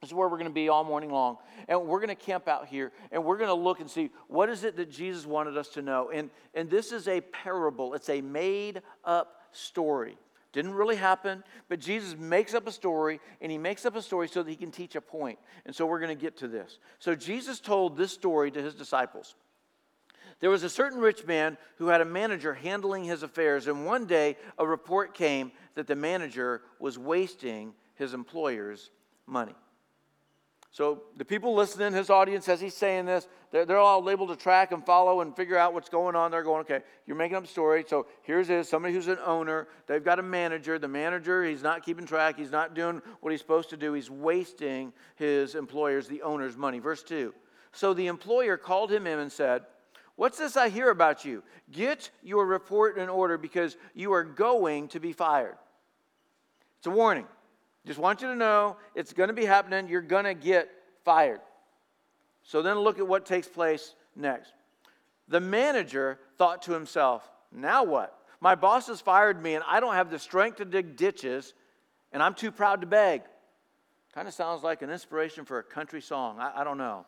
This 0.00 0.08
is 0.08 0.14
where 0.14 0.28
we're 0.28 0.38
going 0.38 0.48
to 0.48 0.54
be 0.54 0.70
all 0.70 0.82
morning 0.82 1.10
long. 1.10 1.36
And 1.68 1.86
we're 1.86 1.98
going 1.98 2.08
to 2.08 2.14
camp 2.14 2.48
out 2.48 2.68
here 2.68 2.90
and 3.12 3.22
we're 3.22 3.36
going 3.36 3.50
to 3.50 3.54
look 3.54 3.80
and 3.80 3.90
see 3.90 4.10
what 4.28 4.48
is 4.48 4.64
it 4.64 4.76
that 4.76 4.90
Jesus 4.90 5.26
wanted 5.26 5.58
us 5.58 5.68
to 5.70 5.82
know. 5.82 6.10
And, 6.10 6.30
and 6.54 6.70
this 6.70 6.90
is 6.90 7.06
a 7.06 7.20
parable, 7.20 7.92
it's 7.92 8.08
a 8.08 8.22
made 8.22 8.80
up 9.04 9.39
story. 9.52 10.16
Didn't 10.52 10.74
really 10.74 10.96
happen, 10.96 11.44
but 11.68 11.78
Jesus 11.78 12.16
makes 12.18 12.54
up 12.54 12.66
a 12.66 12.72
story, 12.72 13.20
and 13.40 13.52
he 13.52 13.58
makes 13.58 13.86
up 13.86 13.94
a 13.94 14.02
story 14.02 14.26
so 14.28 14.42
that 14.42 14.50
he 14.50 14.56
can 14.56 14.72
teach 14.72 14.96
a 14.96 15.00
point. 15.00 15.38
And 15.64 15.74
so 15.74 15.86
we're 15.86 16.00
going 16.00 16.16
to 16.16 16.20
get 16.20 16.38
to 16.38 16.48
this. 16.48 16.78
So 16.98 17.14
Jesus 17.14 17.60
told 17.60 17.96
this 17.96 18.12
story 18.12 18.50
to 18.50 18.60
his 18.60 18.74
disciples. 18.74 19.36
There 20.40 20.50
was 20.50 20.62
a 20.62 20.70
certain 20.70 20.98
rich 20.98 21.26
man 21.26 21.56
who 21.76 21.88
had 21.88 22.00
a 22.00 22.04
manager 22.04 22.54
handling 22.54 23.04
his 23.04 23.22
affairs, 23.22 23.68
and 23.68 23.86
one 23.86 24.06
day 24.06 24.36
a 24.58 24.66
report 24.66 25.14
came 25.14 25.52
that 25.74 25.86
the 25.86 25.94
manager 25.94 26.62
was 26.80 26.98
wasting 26.98 27.74
his 27.94 28.14
employer's 28.14 28.90
money. 29.26 29.54
So 30.72 31.02
the 31.16 31.24
people 31.24 31.54
listening, 31.54 31.92
his 31.92 32.10
audience, 32.10 32.48
as 32.48 32.60
he's 32.60 32.76
saying 32.76 33.06
this, 33.06 33.26
they're, 33.50 33.66
they're 33.66 33.78
all 33.78 34.08
able 34.08 34.28
to 34.28 34.36
track 34.36 34.70
and 34.70 34.86
follow 34.86 35.20
and 35.20 35.34
figure 35.34 35.58
out 35.58 35.74
what's 35.74 35.88
going 35.88 36.14
on. 36.14 36.30
They're 36.30 36.44
going, 36.44 36.60
okay, 36.60 36.80
you're 37.06 37.16
making 37.16 37.36
up 37.36 37.44
a 37.44 37.48
story. 37.48 37.84
So 37.88 38.06
here's 38.22 38.46
this 38.46 38.68
somebody 38.68 38.94
who's 38.94 39.08
an 39.08 39.18
owner. 39.24 39.66
They've 39.88 40.04
got 40.04 40.20
a 40.20 40.22
manager. 40.22 40.78
The 40.78 40.86
manager, 40.86 41.44
he's 41.44 41.62
not 41.62 41.84
keeping 41.84 42.06
track. 42.06 42.38
He's 42.38 42.52
not 42.52 42.74
doing 42.74 43.02
what 43.20 43.30
he's 43.30 43.40
supposed 43.40 43.70
to 43.70 43.76
do. 43.76 43.94
He's 43.94 44.10
wasting 44.10 44.92
his 45.16 45.56
employer's, 45.56 46.06
the 46.06 46.22
owner's 46.22 46.56
money. 46.56 46.78
Verse 46.78 47.02
2. 47.02 47.34
So 47.72 47.92
the 47.92 48.06
employer 48.06 48.56
called 48.56 48.92
him 48.92 49.08
in 49.08 49.18
and 49.18 49.30
said, 49.30 49.62
What's 50.14 50.36
this 50.36 50.56
I 50.56 50.68
hear 50.68 50.90
about 50.90 51.24
you? 51.24 51.42
Get 51.72 52.10
your 52.22 52.44
report 52.44 52.98
in 52.98 53.08
order 53.08 53.38
because 53.38 53.76
you 53.94 54.12
are 54.12 54.22
going 54.22 54.88
to 54.88 55.00
be 55.00 55.14
fired. 55.14 55.56
It's 56.78 56.86
a 56.86 56.90
warning. 56.90 57.26
Just 57.86 57.98
want 57.98 58.20
you 58.20 58.28
to 58.28 58.36
know 58.36 58.76
it's 58.94 59.12
going 59.12 59.28
to 59.28 59.34
be 59.34 59.44
happening. 59.44 59.88
You're 59.88 60.02
going 60.02 60.24
to 60.24 60.34
get 60.34 60.68
fired. 61.04 61.40
So 62.42 62.62
then 62.62 62.78
look 62.78 62.98
at 62.98 63.06
what 63.06 63.26
takes 63.26 63.48
place 63.48 63.94
next. 64.14 64.52
The 65.28 65.40
manager 65.40 66.18
thought 66.36 66.62
to 66.62 66.72
himself, 66.72 67.28
now 67.52 67.84
what? 67.84 68.16
My 68.40 68.54
boss 68.54 68.88
has 68.88 69.00
fired 69.00 69.42
me 69.42 69.54
and 69.54 69.64
I 69.66 69.80
don't 69.80 69.94
have 69.94 70.10
the 70.10 70.18
strength 70.18 70.56
to 70.58 70.64
dig 70.64 70.96
ditches 70.96 71.54
and 72.12 72.22
I'm 72.22 72.34
too 72.34 72.50
proud 72.50 72.80
to 72.80 72.86
beg. 72.86 73.22
Kind 74.14 74.26
of 74.26 74.34
sounds 74.34 74.62
like 74.62 74.82
an 74.82 74.90
inspiration 74.90 75.44
for 75.44 75.58
a 75.58 75.62
country 75.62 76.00
song. 76.00 76.38
I, 76.40 76.60
I 76.60 76.64
don't 76.64 76.78
know. 76.78 77.06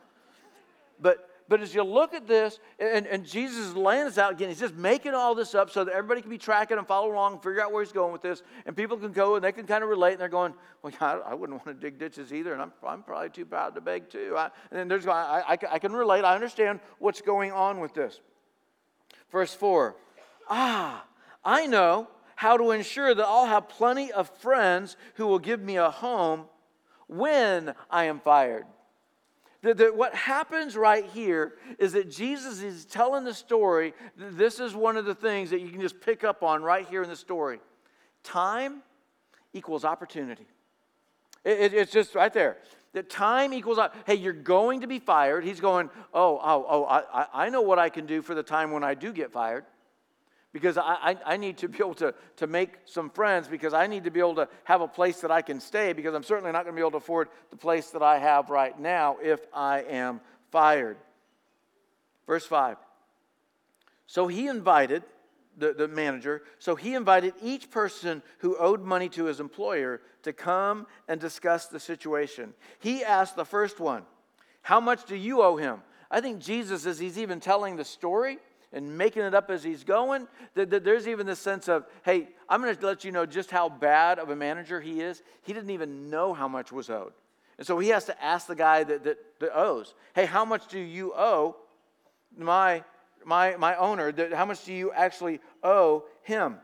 But 1.01 1.29
but 1.49 1.61
as 1.61 1.75
you 1.75 1.83
look 1.83 2.15
at 2.15 2.27
this, 2.27 2.59
and, 2.79 3.07
and 3.07 3.25
Jesus 3.27 3.59
is 3.59 3.77
laying 3.77 4.05
this 4.05 4.19
out 4.19 4.33
again, 4.33 4.49
he's 4.49 4.61
just 4.61 4.75
making 4.75 5.15
all 5.15 5.35
this 5.35 5.55
up 5.55 5.71
so 5.71 5.85
that 5.85 5.93
everybody 5.93 6.21
can 6.21 6.31
be 6.31 6.39
tracking 6.39 6.79
and 6.79 6.87
follow 6.87 7.13
along 7.13 7.35
and 7.35 7.43
figure 7.43 7.61
out 7.61 7.73
where 7.73 7.83
he's 7.83 7.93
going 7.93 8.13
with 8.13 8.23
this. 8.23 8.43
And 8.67 8.77
people 8.77 8.97
can 8.97 9.13
go 9.13 9.35
and 9.35 9.45
they 9.45 9.53
can 9.53 9.67
kind 9.67 9.83
of 9.83 9.91
relate, 9.91 10.13
and 10.13 10.21
they're 10.21 10.29
going, 10.29 10.55
Well, 10.83 10.93
I, 11.01 11.13
I 11.15 11.35
wouldn't 11.35 11.65
want 11.65 11.81
to 11.81 11.91
dig 11.91 11.99
ditches 11.99 12.33
either, 12.33 12.53
and 12.53 12.63
I'm, 12.63 12.73
I'm 12.87 13.03
probably 13.03 13.31
too 13.31 13.45
proud 13.45 13.75
to 13.75 13.81
beg 13.81 14.09
too. 14.09 14.35
I, 14.37 14.45
and 14.71 14.81
then 14.81 14.89
there's, 14.89 15.07
I, 15.07 15.43
I, 15.47 15.59
I 15.71 15.79
can 15.79 15.93
relate, 15.93 16.25
I 16.25 16.35
understand 16.35 16.81
what's 16.99 17.21
going 17.21 17.53
on 17.53 17.81
with 17.81 17.95
this. 17.95 18.21
Verse 19.31 19.55
4 19.55 19.97
Ah, 20.49 21.05
I 21.45 21.67
know 21.67 22.09
how 22.37 22.57
to 22.57 22.71
ensure 22.73 23.15
that 23.15 23.25
I'll 23.25 23.47
have 23.47 23.69
plenty 23.69 24.11
of 24.13 24.29
friends 24.39 24.97
who 25.15 25.27
will 25.27 25.39
give 25.39 25.61
me 25.61 25.77
a 25.77 25.91
home 25.91 26.47
when 27.07 27.75
I 27.91 28.05
am 28.05 28.21
fired. 28.21 28.65
That, 29.63 29.77
that 29.79 29.97
what 29.97 30.15
happens 30.15 30.77
right 30.77 31.05
here 31.07 31.55
is 31.79 31.93
that 31.93 32.11
Jesus 32.11 32.63
is 32.63 32.85
telling 32.85 33.25
the 33.25 33.35
story. 33.35 33.95
This 34.17 34.61
is 34.61 34.75
one 34.75 34.97
of 34.97 35.05
the 35.05 35.15
things 35.15 35.51
that 35.51 35.61
you 35.61 35.71
can 35.71 35.81
just 35.81 36.01
pick 36.01 36.25
up 36.25 36.43
on 36.43 36.63
right 36.63 36.87
here 36.89 37.03
in 37.03 37.09
the 37.09 37.17
story. 37.17 37.61
Time 38.25 38.83
equals 39.53 39.85
opportunity. 39.85 40.47
It, 41.45 41.61
it, 41.61 41.75
it's 41.75 41.93
just 41.93 42.15
right 42.15 42.33
there. 42.33 42.59
That 42.93 43.09
time 43.09 43.55
equals, 43.55 43.79
hey, 44.07 44.17
you're 44.17 44.33
going 44.33 44.83
to 44.83 44.87
be 44.87 44.99
fired. 44.99 45.45
He's 45.45 45.61
going, 45.61 45.89
oh, 46.13 46.39
oh, 46.43 46.67
oh, 46.69 46.85
I, 46.85 47.27
I 47.33 47.49
know 47.49 47.63
what 47.63 47.79
I 47.79 47.89
can 47.89 48.05
do 48.05 48.21
for 48.21 48.35
the 48.35 48.43
time 48.43 48.71
when 48.71 48.85
I 48.85 48.95
do 48.95 49.13
get 49.13 49.33
fired 49.33 49.65
because 50.53 50.77
I, 50.77 50.83
I, 50.83 51.17
I, 51.25 51.37
need 51.37 51.59
to 51.59 51.69
be 51.69 51.79
able 51.79 51.95
to, 51.95 52.15
to 52.37 52.47
make 52.47 52.75
some 52.85 53.09
friends 53.11 53.49
because 53.49 53.73
I 53.73 53.87
need 53.87 54.05
to 54.05 54.11
be 54.11 54.21
able 54.21 54.35
to 54.37 54.49
have 54.65 54.83
a 54.83 54.89
place 54.89 55.21
that 55.23 55.31
I 55.31 55.43
can 55.43 55.61
stay 55.61 55.93
because 55.93 56.15
I'm 56.15 56.23
certainly 56.23 56.53
not 56.53 56.65
going 56.65 56.75
to 56.75 56.79
be 56.79 56.83
able 56.83 56.93
to 56.93 56.97
afford 56.99 57.29
the 57.51 57.57
place 57.57 57.91
that 57.91 58.03
I 58.03 58.19
have 58.19 58.51
right 58.51 58.79
now 58.79 59.17
if 59.23 59.41
I 59.55 59.81
am 59.83 60.21
fired. 60.51 60.99
Verse 62.27 62.45
5. 62.45 62.77
So 64.07 64.27
he 64.27 64.47
invited, 64.47 65.03
the, 65.57 65.73
the 65.73 65.89
manager, 65.89 66.43
so 66.59 66.75
he 66.75 66.95
invited 66.95 67.35
each 67.43 67.71
person 67.71 68.23
who 68.39 68.57
owed 68.59 68.83
money 68.83 69.09
to 69.11 69.25
his 69.25 69.41
employer 69.41 70.01
to 70.23 70.33
come 70.33 70.87
and 71.09 71.21
discuss 71.21 71.67
the 71.67 71.81
situation. 71.81 72.55
He 72.79 73.05
asked 73.05 73.37
the 73.37 73.45
first 73.45 73.81
one, 73.81 74.03
How 74.63 74.81
much 74.81 75.07
do 75.07 75.17
you 75.17 75.43
owe 75.43 75.57
him? 75.57 75.81
I 76.11 76.21
think 76.21 76.41
Jesus, 76.41 76.85
as 76.85 76.99
he's 76.99 77.19
even 77.19 77.41
telling 77.41 77.77
the 77.77 77.85
story, 77.85 78.39
and 78.73 78.97
making 78.97 79.23
it 79.23 79.35
up 79.35 79.51
as 79.51 79.63
he's 79.63 79.85
going. 79.85 80.27
There's 80.55 81.07
even 81.07 81.27
this 81.27 81.39
sense 81.39 81.69
of, 81.69 81.87
hey, 82.05 82.29
I'm 82.49 82.63
going 82.63 82.75
to 82.75 82.87
let 82.87 83.05
you 83.05 83.13
know 83.13 83.27
just 83.27 83.51
how 83.51 83.69
bad 83.69 84.19
of 84.19 84.31
a 84.31 84.37
manager 84.37 84.81
he 84.81 85.01
is. 85.01 85.23
He 85.43 85.53
didn't 85.53 85.71
even 85.71 86.11
know 86.11 86.33
how 86.33 86.49
much 86.49 86.73
was 86.73 86.91
owed. 86.91 87.13
And 87.59 87.67
so 87.67 87.79
he 87.79 87.91
has 87.91 88.07
to 88.07 88.25
ask 88.25 88.47
the 88.47 88.55
guy 88.55 88.83
that, 88.85 89.05
that, 89.05 89.19
that 89.41 89.57
owes, 89.57 89.95
hey, 90.15 90.25
how 90.25 90.45
much 90.45 90.69
do 90.69 90.79
you 90.79 91.13
owe 91.15 91.57
my, 92.37 92.83
my, 93.25 93.57
my 93.57 93.77
owner? 93.77 94.13
How 94.35 94.47
much 94.47 94.65
do 94.65 94.73
you 94.73 94.91
actually 94.93 95.41
owe 95.63 96.05
him? 96.23 96.59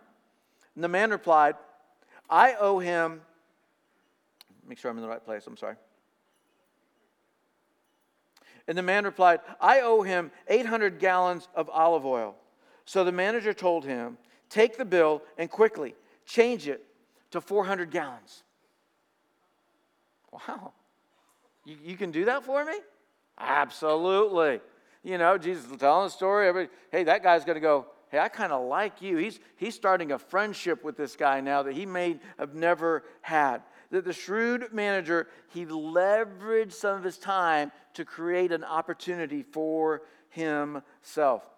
And 0.74 0.84
the 0.84 0.88
man 0.88 1.10
replied, 1.10 1.56
I 2.30 2.54
owe 2.54 2.78
him, 2.78 3.20
make 4.66 4.78
sure 4.78 4.90
I'm 4.90 4.96
in 4.96 5.02
the 5.02 5.08
right 5.08 5.24
place, 5.24 5.46
I'm 5.46 5.56
sorry. 5.56 5.76
And 8.68 8.76
the 8.76 8.82
man 8.82 9.04
replied, 9.04 9.40
I 9.60 9.80
owe 9.80 10.02
him 10.02 10.30
800 10.46 10.98
gallons 10.98 11.48
of 11.54 11.70
olive 11.70 12.04
oil. 12.04 12.36
So 12.84 13.02
the 13.02 13.12
manager 13.12 13.52
told 13.52 13.84
him, 13.84 14.18
Take 14.50 14.78
the 14.78 14.84
bill 14.84 15.22
and 15.36 15.50
quickly 15.50 15.94
change 16.24 16.68
it 16.68 16.84
to 17.32 17.40
400 17.40 17.90
gallons. 17.90 18.44
Wow. 20.32 20.72
You, 21.64 21.76
you 21.82 21.96
can 21.96 22.10
do 22.10 22.26
that 22.26 22.44
for 22.44 22.64
me? 22.64 22.74
Absolutely. 23.38 24.60
You 25.02 25.18
know, 25.18 25.38
Jesus 25.38 25.66
telling 25.78 26.06
the 26.06 26.10
story. 26.10 26.48
Everybody, 26.48 26.74
hey, 26.90 27.04
that 27.04 27.22
guy's 27.22 27.44
going 27.44 27.56
to 27.56 27.60
go, 27.60 27.86
hey, 28.10 28.18
I 28.18 28.28
kind 28.28 28.52
of 28.52 28.66
like 28.66 29.02
you. 29.02 29.16
He's, 29.16 29.38
he's 29.56 29.74
starting 29.74 30.12
a 30.12 30.18
friendship 30.18 30.82
with 30.82 30.96
this 30.96 31.16
guy 31.16 31.40
now 31.40 31.62
that 31.62 31.74
he 31.74 31.86
may 31.86 32.18
have 32.38 32.54
never 32.54 33.04
had. 33.20 33.62
That 33.90 34.04
the 34.04 34.12
shrewd 34.12 34.72
manager, 34.72 35.28
he 35.48 35.64
leveraged 35.64 36.72
some 36.72 36.96
of 36.96 37.04
his 37.04 37.18
time 37.18 37.72
to 37.94 38.04
create 38.04 38.52
an 38.52 38.64
opportunity 38.64 39.42
for 39.42 40.02
himself. 40.28 41.48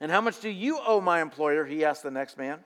And 0.00 0.10
how 0.10 0.20
much 0.20 0.40
do 0.40 0.48
you 0.48 0.80
owe 0.84 1.00
my 1.00 1.20
employer? 1.20 1.64
He 1.64 1.84
asked 1.84 2.02
the 2.02 2.10
next 2.10 2.38
man. 2.38 2.60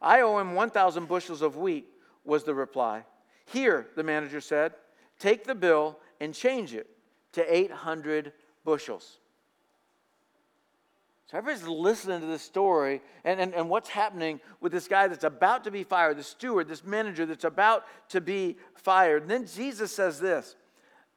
I 0.00 0.22
owe 0.22 0.38
him 0.38 0.54
1,000 0.54 1.06
bushels 1.06 1.42
of 1.42 1.56
wheat, 1.56 1.86
was 2.24 2.44
the 2.44 2.54
reply. 2.54 3.04
Here, 3.46 3.86
the 3.94 4.02
manager 4.02 4.40
said, 4.40 4.72
take 5.18 5.44
the 5.44 5.54
bill 5.54 5.98
and 6.20 6.34
change 6.34 6.74
it 6.74 6.88
to 7.32 7.54
800 7.54 8.32
bushels. 8.64 9.18
So 11.30 11.38
everybody's 11.38 11.66
listening 11.66 12.20
to 12.20 12.26
this 12.26 12.42
story 12.42 13.00
and, 13.24 13.40
and, 13.40 13.52
and 13.52 13.68
what's 13.68 13.88
happening 13.88 14.40
with 14.60 14.70
this 14.70 14.86
guy 14.86 15.08
that's 15.08 15.24
about 15.24 15.64
to 15.64 15.72
be 15.72 15.82
fired, 15.82 16.18
the 16.18 16.22
steward, 16.22 16.68
this 16.68 16.84
manager 16.84 17.26
that's 17.26 17.44
about 17.44 17.84
to 18.10 18.20
be 18.20 18.56
fired. 18.74 19.22
And 19.22 19.30
then 19.30 19.46
Jesus 19.46 19.92
says 19.92 20.20
this 20.20 20.54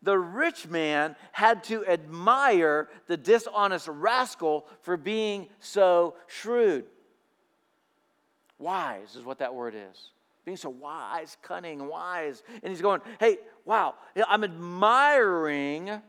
the 0.02 0.18
rich 0.18 0.68
man 0.68 1.16
had 1.32 1.64
to 1.66 1.86
admire 1.86 2.88
the 3.08 3.18
dishonest 3.18 3.88
rascal 3.88 4.66
for 4.82 4.98
being 4.98 5.48
so 5.60 6.16
shrewd. 6.28 6.86
Wise 8.58 9.16
is 9.16 9.24
what 9.24 9.40
that 9.40 9.54
word 9.54 9.76
is. 9.76 10.12
Being 10.46 10.58
so 10.58 10.70
wise, 10.70 11.38
cunning, 11.42 11.88
wise. 11.88 12.44
And 12.64 12.72
he's 12.72 12.82
going, 12.82 13.02
hey, 13.20 13.38
wow, 13.66 13.96
I'm 14.28 14.44
admiring 14.44 16.02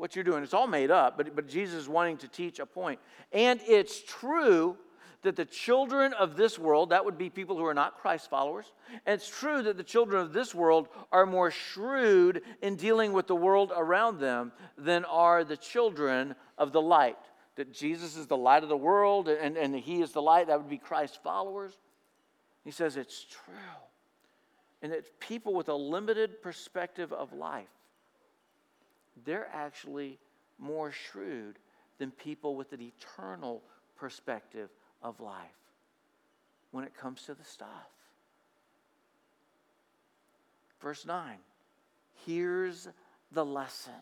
what 0.00 0.16
you're 0.16 0.24
doing. 0.24 0.42
It's 0.42 0.54
all 0.54 0.66
made 0.66 0.90
up, 0.90 1.18
but, 1.18 1.36
but 1.36 1.46
Jesus 1.46 1.82
is 1.82 1.88
wanting 1.88 2.16
to 2.18 2.28
teach 2.28 2.58
a 2.58 2.64
point. 2.64 2.98
And 3.32 3.60
it's 3.68 4.02
true 4.02 4.78
that 5.22 5.36
the 5.36 5.44
children 5.44 6.14
of 6.14 6.36
this 6.36 6.58
world, 6.58 6.88
that 6.88 7.04
would 7.04 7.18
be 7.18 7.28
people 7.28 7.54
who 7.58 7.66
are 7.66 7.74
not 7.74 7.98
Christ 7.98 8.30
followers, 8.30 8.72
and 9.04 9.14
it's 9.14 9.28
true 9.28 9.62
that 9.62 9.76
the 9.76 9.82
children 9.82 10.22
of 10.22 10.32
this 10.32 10.54
world 10.54 10.88
are 11.12 11.26
more 11.26 11.50
shrewd 11.50 12.40
in 12.62 12.76
dealing 12.76 13.12
with 13.12 13.26
the 13.26 13.34
world 13.34 13.72
around 13.76 14.20
them 14.20 14.52
than 14.78 15.04
are 15.04 15.44
the 15.44 15.58
children 15.58 16.34
of 16.56 16.72
the 16.72 16.80
light. 16.80 17.18
That 17.56 17.70
Jesus 17.70 18.16
is 18.16 18.26
the 18.26 18.38
light 18.38 18.62
of 18.62 18.70
the 18.70 18.76
world 18.78 19.28
and, 19.28 19.58
and 19.58 19.76
he 19.76 20.00
is 20.00 20.12
the 20.12 20.22
light, 20.22 20.46
that 20.46 20.58
would 20.58 20.70
be 20.70 20.78
Christ 20.78 21.20
followers. 21.22 21.76
He 22.64 22.70
says 22.70 22.96
it's 22.96 23.24
true. 23.24 23.54
And 24.80 24.92
that 24.92 25.20
people 25.20 25.52
with 25.52 25.68
a 25.68 25.74
limited 25.74 26.40
perspective 26.40 27.12
of 27.12 27.34
life 27.34 27.68
they're 29.24 29.48
actually 29.52 30.18
more 30.58 30.92
shrewd 30.92 31.58
than 31.98 32.10
people 32.10 32.56
with 32.56 32.72
an 32.72 32.80
eternal 32.80 33.62
perspective 33.96 34.70
of 35.02 35.20
life 35.20 35.36
when 36.70 36.84
it 36.84 36.96
comes 36.96 37.22
to 37.22 37.34
the 37.34 37.44
stuff. 37.44 37.68
Verse 40.80 41.04
9 41.04 41.36
here's 42.26 42.88
the 43.32 43.44
lesson 43.44 43.92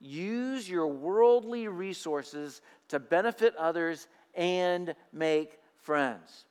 use 0.00 0.68
your 0.68 0.86
worldly 0.86 1.66
resources 1.66 2.60
to 2.88 3.00
benefit 3.00 3.54
others 3.56 4.06
and 4.34 4.94
make 5.12 5.58
friends 5.82 6.44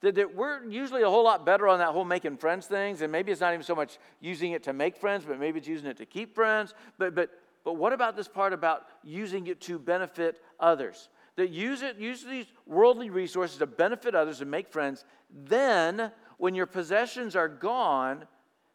that, 0.00 0.14
that 0.14 0.34
we're 0.34 0.64
usually 0.64 1.02
a 1.02 1.10
whole 1.10 1.24
lot 1.24 1.44
better 1.44 1.68
on 1.68 1.78
that 1.78 1.88
whole 1.88 2.04
making 2.04 2.38
friends 2.38 2.66
things, 2.66 3.02
and 3.02 3.12
maybe 3.12 3.32
it's 3.32 3.40
not 3.40 3.52
even 3.52 3.64
so 3.64 3.74
much 3.74 3.98
using 4.20 4.52
it 4.52 4.62
to 4.64 4.72
make 4.72 4.96
friends, 4.96 5.24
but 5.26 5.38
maybe 5.38 5.58
it's 5.58 5.68
using 5.68 5.88
it 5.88 5.96
to 5.98 6.06
keep 6.06 6.34
friends. 6.34 6.74
But 6.98 7.14
but 7.14 7.30
but 7.64 7.74
what 7.74 7.92
about 7.92 8.16
this 8.16 8.28
part 8.28 8.52
about 8.52 8.86
using 9.02 9.46
it 9.46 9.60
to 9.62 9.78
benefit 9.78 10.40
others? 10.58 11.08
That 11.36 11.50
use 11.50 11.82
it, 11.82 11.96
use 11.96 12.24
these 12.24 12.46
worldly 12.66 13.10
resources 13.10 13.58
to 13.58 13.66
benefit 13.66 14.14
others 14.14 14.40
and 14.40 14.50
make 14.50 14.68
friends. 14.68 15.04
Then, 15.30 16.10
when 16.38 16.54
your 16.54 16.66
possessions 16.66 17.36
are 17.36 17.48
gone, 17.48 18.24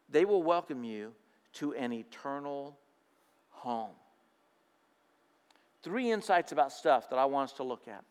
they 0.08 0.24
will 0.24 0.42
welcome 0.42 0.84
you 0.84 1.12
to 1.54 1.74
an 1.74 1.92
eternal 1.92 2.78
home. 3.50 3.94
Three 5.82 6.10
insights 6.10 6.52
about 6.52 6.72
stuff 6.72 7.10
that 7.10 7.18
I 7.18 7.24
want 7.26 7.50
us 7.50 7.56
to 7.56 7.62
look 7.62 7.88
at. 7.88 8.04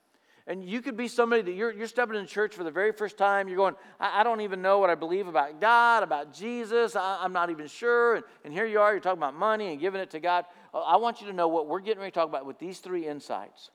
And 0.48 0.64
you 0.64 0.82
could 0.82 0.96
be 0.96 1.08
somebody 1.08 1.42
that 1.42 1.54
you're, 1.54 1.74
you're 1.74 1.88
stepping 1.88 2.16
in 2.16 2.28
church 2.28 2.54
for 2.54 2.64
the 2.64 2.72
very 2.72 2.92
first 2.92 3.18
time. 3.18 3.48
You're 3.48 3.58
going, 3.58 3.76
I, 4.00 4.22
I 4.22 4.24
don't 4.24 4.42
even 4.42 4.62
know 4.62 4.78
what 4.78 4.92
I 4.92 4.96
believe 4.96 5.28
about 5.28 5.60
God, 5.60 6.04
about 6.04 6.34
Jesus. 6.34 6.96
I, 6.96 7.26
am 7.26 7.34
not 7.34 7.50
even 7.50 7.66
sure. 7.68 8.16
And, 8.16 8.26
and 8.44 8.54
here 8.54 8.68
you 8.68 8.80
are, 8.80 8.92
you're 8.92 9.00
talking 9.00 9.18
about 9.18 9.36
money 9.36 9.72
and 9.72 9.80
giving 9.80 10.00
it 10.00 10.12
to 10.12 10.20
God. 10.20 10.46
Uh, 10.72 10.82
I 10.82 10.98
want 10.98 11.20
you 11.20 11.28
to 11.28 11.34
know 11.34 11.48
what 11.48 11.68
we're 11.68 11.80
getting 11.80 12.00
ready 12.00 12.12
to 12.12 12.16
talk 12.16 12.30
about 12.30 12.46
with 12.46 12.60
these 12.60 12.78
three 12.78 13.08
insights. 13.08 13.72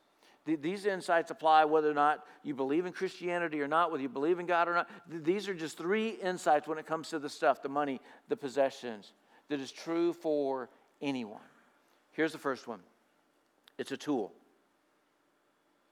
these 0.47 0.87
insights 0.87 1.33
apply 1.33 1.65
whether 1.65 1.91
or 1.91 1.95
not 1.95 2.25
you 2.45 2.55
believe 2.55 2.87
in 2.87 2.93
Christianity 2.93 3.61
or 3.61 3.69
not, 3.69 3.91
whether 3.91 4.03
you 4.03 4.09
believe 4.09 4.39
in 4.39 4.47
God 4.47 4.69
or 4.69 4.75
not. 4.75 4.89
these 5.09 5.49
are 5.49 5.55
just 5.55 5.77
three 5.77 6.11
insights 6.23 6.69
when 6.69 6.79
it 6.79 6.87
comes 6.87 7.09
to 7.09 7.19
the 7.19 7.29
stuff, 7.29 7.63
the 7.63 7.69
money, 7.69 8.01
the 8.29 8.37
possessions, 8.37 9.13
that 9.49 9.59
is 9.59 9.73
true 9.73 10.13
for 10.13 10.71
anyone. 11.03 11.41
Here's 12.13 12.33
the 12.33 12.39
first 12.39 12.69
one 12.69 12.79
it's 13.77 13.91
a 13.91 13.97
tool. 13.97 14.33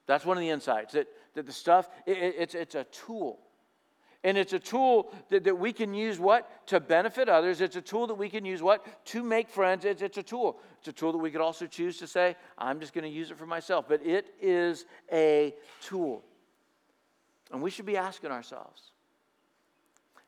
That's 0.09 0.25
one 0.25 0.39
of 0.39 0.41
the 0.41 0.49
insights 0.49 0.95
that, 0.95 1.07
that 1.35 1.47
the 1.47 1.53
stuff, 1.53 1.89
it, 2.07 2.17
it's, 2.17 2.55
it's 2.55 2.75
a 2.75 2.85
tool. 2.85 3.39
And 4.25 4.37
it's 4.37 4.55
a 4.55 4.59
tool 4.59 5.13
that, 5.29 5.45
that 5.45 5.57
we 5.57 5.73
can 5.73 5.95
use 5.95 6.19
what? 6.19 6.67
To 6.69 6.81
benefit 6.81 7.29
others. 7.29 7.61
It's 7.61 7.77
a 7.77 7.83
tool 7.83 8.07
that 8.09 8.15
we 8.15 8.31
can 8.31 8.45
use 8.45 8.63
what? 8.63 8.85
To 9.07 9.23
make 9.23 9.49
friends. 9.49 9.85
It's, 9.85 10.01
it's 10.03 10.17
a 10.17 10.23
tool. 10.23 10.59
It's 10.79 10.89
a 10.89 10.93
tool 10.93 11.13
that 11.13 11.19
we 11.19 11.31
could 11.31 11.43
also 11.43 11.67
choose 11.67 11.99
to 11.99 12.07
say, 12.07 12.37
I'm 12.57 12.81
just 12.81 12.95
going 12.95 13.05
to 13.05 13.11
use 13.11 13.31
it 13.31 13.37
for 13.37 13.47
myself. 13.47 13.85
But 13.87 14.05
it 14.05 14.35
is 14.41 14.87
a 15.13 15.55
tool. 15.83 16.25
And 17.53 17.63
we 17.63 17.71
should 17.71 17.87
be 17.87 17.99
asking 17.99 18.31
ourselves, 18.31 18.91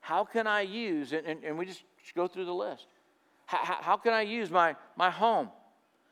how 0.01 0.25
can 0.25 0.47
I 0.47 0.61
use, 0.61 1.13
and, 1.13 1.27
and, 1.27 1.43
and 1.43 1.59
we 1.59 1.65
just 1.65 1.83
go 2.15 2.29
through 2.29 2.45
the 2.45 2.55
list. 2.55 2.87
How, 3.47 3.79
how 3.81 3.97
can 3.97 4.13
I 4.13 4.23
use 4.23 4.51
my, 4.51 4.77
my 4.97 5.11
home? 5.11 5.49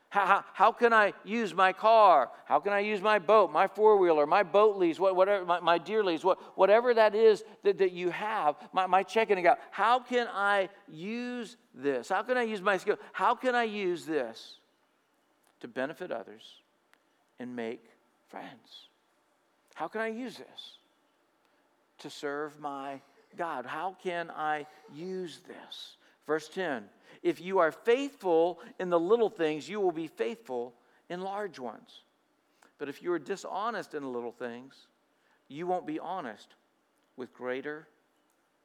How, 0.09 0.43
how, 0.53 0.71
can 0.71 0.91
I 0.91 1.13
use 1.23 1.53
my 1.53 1.71
car? 1.71 2.31
How 2.45 2.59
can 2.59 2.73
I 2.73 2.79
use 2.79 2.99
my 2.99 3.19
boat, 3.19 3.51
my 3.51 3.67
four 3.67 3.97
wheeler, 3.97 4.25
my 4.25 4.41
boat 4.41 4.75
lease, 4.75 4.99
what, 4.99 5.15
whatever, 5.15 5.45
my, 5.45 5.59
my 5.59 5.77
deer 5.77 6.03
lease, 6.03 6.23
what, 6.23 6.57
whatever 6.57 6.95
that 6.95 7.13
is 7.13 7.43
that, 7.63 7.77
that 7.77 7.91
you 7.91 8.09
have, 8.09 8.55
my, 8.73 8.87
my 8.87 9.03
checking 9.03 9.37
account? 9.37 9.59
How 9.69 9.99
can 9.99 10.27
I 10.33 10.69
use 10.87 11.57
this? 11.75 12.09
How 12.09 12.23
can 12.23 12.37
I 12.37 12.43
use 12.43 12.59
my 12.59 12.77
skill? 12.77 12.97
How 13.13 13.35
can 13.35 13.53
I 13.53 13.65
use 13.65 14.05
this 14.05 14.55
to 15.59 15.67
benefit 15.67 16.11
others 16.11 16.43
and 17.37 17.55
make 17.55 17.83
friends? 18.29 18.87
How 19.75 19.87
can 19.87 20.01
I 20.01 20.07
use 20.07 20.37
this 20.37 20.77
to 21.99 22.09
serve 22.09 22.59
my 22.59 22.99
God? 23.37 23.67
How 23.67 23.95
can 24.01 24.31
I 24.31 24.65
use 24.91 25.41
this? 25.47 25.97
Verse 26.25 26.49
10 26.49 26.85
If 27.21 27.41
you 27.41 27.59
are 27.59 27.71
faithful 27.71 28.59
in 28.79 28.89
the 28.89 28.99
little 28.99 29.29
things, 29.29 29.67
you 29.67 29.79
will 29.79 29.91
be 29.91 30.07
faithful 30.07 30.73
in 31.09 31.21
large 31.21 31.59
ones. 31.59 32.01
But 32.77 32.87
if 32.87 33.03
you 33.03 33.11
are 33.11 33.19
dishonest 33.19 33.93
in 33.93 34.03
the 34.03 34.09
little 34.09 34.31
things, 34.31 34.87
you 35.47 35.67
won't 35.67 35.85
be 35.85 35.99
honest 35.99 36.55
with 37.17 37.33
greater 37.33 37.87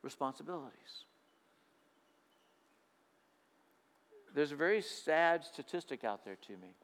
responsibilities. 0.03 1.05
There's 4.35 4.53
a 4.53 4.57
very 4.57 4.83
sad 4.83 5.45
statistic 5.45 6.05
out 6.05 6.25
there 6.25 6.37
to 6.47 6.53
me. 6.53 6.75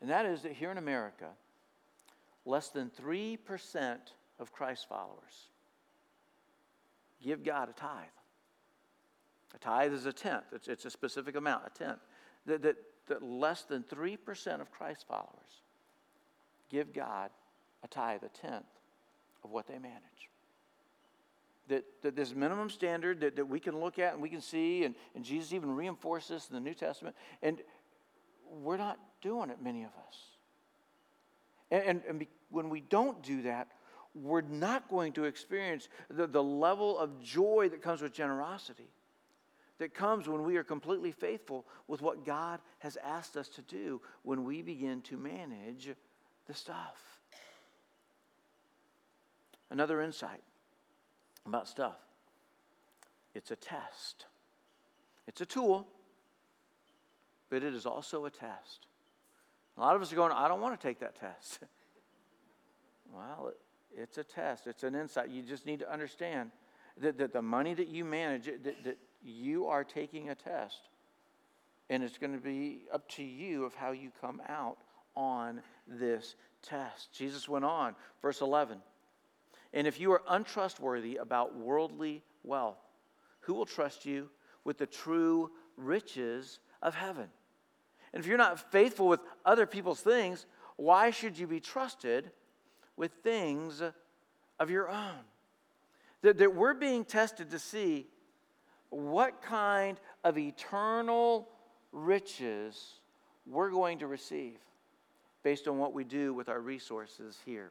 And 0.00 0.10
that 0.10 0.26
is 0.26 0.42
that 0.42 0.52
here 0.52 0.70
in 0.70 0.78
America, 0.78 1.28
less 2.44 2.68
than 2.68 2.90
3% 2.90 3.98
of 4.38 4.52
Christ 4.52 4.88
followers 4.88 5.48
give 7.22 7.42
God 7.42 7.68
a 7.68 7.72
tithe. 7.72 8.04
A 9.54 9.58
tithe 9.58 9.92
is 9.92 10.06
a 10.06 10.12
tenth, 10.12 10.44
it's, 10.52 10.68
it's 10.68 10.84
a 10.84 10.90
specific 10.90 11.36
amount, 11.36 11.64
a 11.66 11.78
tenth. 11.78 12.00
That, 12.46 12.62
that, 12.62 12.76
that 13.06 13.22
less 13.22 13.62
than 13.62 13.82
3% 13.84 14.60
of 14.60 14.70
Christ 14.70 15.06
followers 15.08 15.62
give 16.70 16.92
God 16.92 17.30
a 17.82 17.88
tithe, 17.88 18.22
a 18.24 18.28
tenth 18.28 18.64
of 19.44 19.50
what 19.50 19.66
they 19.66 19.78
manage. 19.78 20.00
That, 21.68 21.84
that 22.02 22.16
this 22.16 22.34
minimum 22.34 22.68
standard 22.68 23.20
that, 23.20 23.36
that 23.36 23.46
we 23.46 23.60
can 23.60 23.78
look 23.78 23.98
at 23.98 24.12
and 24.12 24.20
we 24.20 24.28
can 24.28 24.40
see, 24.40 24.84
and, 24.84 24.94
and 25.14 25.24
Jesus 25.24 25.52
even 25.52 25.74
reinforced 25.74 26.28
this 26.28 26.48
in 26.48 26.54
the 26.54 26.60
New 26.60 26.74
Testament, 26.74 27.16
and 27.42 27.58
we're 28.50 28.76
not 28.76 28.98
doing 29.22 29.50
it, 29.50 29.62
many 29.62 29.82
of 29.82 29.90
us. 30.06 30.18
And, 31.70 31.82
and, 31.84 32.02
and 32.08 32.18
be, 32.18 32.28
when 32.50 32.68
we 32.68 32.80
don't 32.80 33.22
do 33.22 33.42
that, 33.42 33.68
we're 34.14 34.42
not 34.42 34.88
going 34.88 35.12
to 35.14 35.24
experience 35.24 35.88
the, 36.08 36.26
the 36.26 36.42
level 36.42 36.98
of 36.98 37.20
joy 37.20 37.68
that 37.70 37.82
comes 37.82 38.00
with 38.00 38.12
generosity, 38.12 38.88
that 39.78 39.94
comes 39.94 40.28
when 40.28 40.44
we 40.44 40.56
are 40.56 40.64
completely 40.64 41.12
faithful 41.12 41.66
with 41.88 42.00
what 42.00 42.24
God 42.24 42.60
has 42.78 42.96
asked 43.04 43.36
us 43.36 43.48
to 43.48 43.62
do 43.62 44.00
when 44.22 44.44
we 44.44 44.62
begin 44.62 45.00
to 45.02 45.16
manage 45.16 45.88
the 46.46 46.54
stuff. 46.54 47.20
Another 49.70 50.00
insight 50.00 50.42
about 51.46 51.68
stuff 51.68 51.96
it's 53.34 53.50
a 53.50 53.56
test, 53.56 54.26
it's 55.26 55.40
a 55.40 55.46
tool, 55.46 55.88
but 57.50 57.64
it 57.64 57.74
is 57.74 57.84
also 57.84 58.26
a 58.26 58.30
test. 58.30 58.86
A 59.76 59.80
lot 59.80 59.96
of 59.96 60.02
us 60.02 60.12
are 60.12 60.16
going, 60.16 60.30
I 60.30 60.46
don't 60.46 60.60
want 60.60 60.80
to 60.80 60.86
take 60.86 61.00
that 61.00 61.18
test. 61.18 61.58
well, 63.12 63.52
it's 63.96 64.18
a 64.18 64.24
test, 64.24 64.68
it's 64.68 64.84
an 64.84 64.94
insight. 64.94 65.30
You 65.30 65.42
just 65.42 65.66
need 65.66 65.80
to 65.80 65.92
understand 65.92 66.52
that, 67.00 67.18
that 67.18 67.32
the 67.32 67.42
money 67.42 67.74
that 67.74 67.88
you 67.88 68.04
manage, 68.04 68.44
that, 68.44 68.84
that 68.84 68.98
you 69.24 69.66
are 69.66 69.84
taking 69.84 70.30
a 70.30 70.34
test. 70.34 70.88
And 71.90 72.02
it's 72.02 72.18
going 72.18 72.32
to 72.32 72.38
be 72.38 72.82
up 72.92 73.08
to 73.10 73.22
you 73.22 73.64
of 73.64 73.74
how 73.74 73.92
you 73.92 74.10
come 74.20 74.40
out 74.48 74.78
on 75.16 75.60
this 75.86 76.34
test. 76.62 77.12
Jesus 77.12 77.48
went 77.48 77.64
on, 77.64 77.94
verse 78.22 78.40
11. 78.40 78.78
And 79.72 79.86
if 79.86 80.00
you 80.00 80.12
are 80.12 80.22
untrustworthy 80.28 81.16
about 81.16 81.56
worldly 81.56 82.22
wealth, 82.42 82.78
who 83.40 83.54
will 83.54 83.66
trust 83.66 84.06
you 84.06 84.30
with 84.64 84.78
the 84.78 84.86
true 84.86 85.50
riches 85.76 86.60
of 86.80 86.94
heaven? 86.94 87.28
And 88.12 88.22
if 88.22 88.28
you're 88.28 88.38
not 88.38 88.72
faithful 88.72 89.08
with 89.08 89.20
other 89.44 89.66
people's 89.66 90.00
things, 90.00 90.46
why 90.76 91.10
should 91.10 91.38
you 91.38 91.46
be 91.46 91.60
trusted 91.60 92.30
with 92.96 93.12
things 93.22 93.82
of 94.60 94.70
your 94.70 94.88
own? 94.88 95.18
That, 96.22 96.38
that 96.38 96.54
we're 96.54 96.74
being 96.74 97.04
tested 97.04 97.50
to 97.50 97.58
see 97.58 98.06
what 98.96 99.42
kind 99.42 99.98
of 100.22 100.38
eternal 100.38 101.48
riches 101.92 103.00
we're 103.46 103.70
going 103.70 103.98
to 103.98 104.06
receive 104.06 104.58
based 105.42 105.68
on 105.68 105.78
what 105.78 105.92
we 105.92 106.04
do 106.04 106.32
with 106.32 106.48
our 106.48 106.60
resources 106.60 107.38
here. 107.44 107.70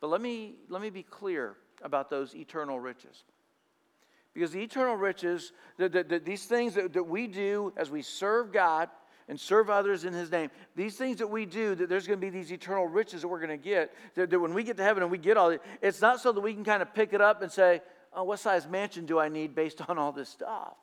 But 0.00 0.08
let 0.08 0.20
me, 0.20 0.54
let 0.68 0.80
me 0.80 0.90
be 0.90 1.02
clear 1.02 1.56
about 1.82 2.10
those 2.10 2.34
eternal 2.34 2.78
riches. 2.78 3.24
Because 4.32 4.52
the 4.52 4.62
eternal 4.62 4.94
riches, 4.94 5.52
the, 5.76 5.88
the, 5.88 6.04
the, 6.04 6.18
these 6.20 6.44
things 6.44 6.74
that, 6.74 6.92
that 6.92 7.02
we 7.02 7.26
do 7.26 7.72
as 7.76 7.90
we 7.90 8.02
serve 8.02 8.52
God, 8.52 8.88
and 9.30 9.38
serve 9.38 9.70
others 9.70 10.04
in 10.04 10.12
his 10.12 10.30
name. 10.32 10.50
These 10.74 10.96
things 10.96 11.18
that 11.18 11.28
we 11.28 11.46
do, 11.46 11.76
that 11.76 11.88
there's 11.88 12.04
going 12.04 12.18
to 12.18 12.26
be 12.26 12.30
these 12.30 12.50
eternal 12.50 12.88
riches 12.88 13.22
that 13.22 13.28
we're 13.28 13.38
going 13.38 13.56
to 13.56 13.56
get, 13.56 13.94
that, 14.16 14.28
that 14.28 14.40
when 14.40 14.52
we 14.52 14.64
get 14.64 14.76
to 14.78 14.82
heaven 14.82 15.04
and 15.04 15.12
we 15.12 15.18
get 15.18 15.36
all 15.36 15.50
it, 15.50 15.62
it's 15.80 16.00
not 16.00 16.20
so 16.20 16.32
that 16.32 16.40
we 16.40 16.52
can 16.52 16.64
kind 16.64 16.82
of 16.82 16.92
pick 16.92 17.12
it 17.12 17.20
up 17.20 17.40
and 17.40 17.50
say, 17.50 17.80
oh, 18.12 18.24
what 18.24 18.38
size 18.38 18.66
mansion 18.66 19.06
do 19.06 19.18
I 19.18 19.28
need 19.28 19.54
based 19.54 19.88
on 19.88 19.98
all 19.98 20.12
this 20.12 20.28
stuff? 20.28 20.74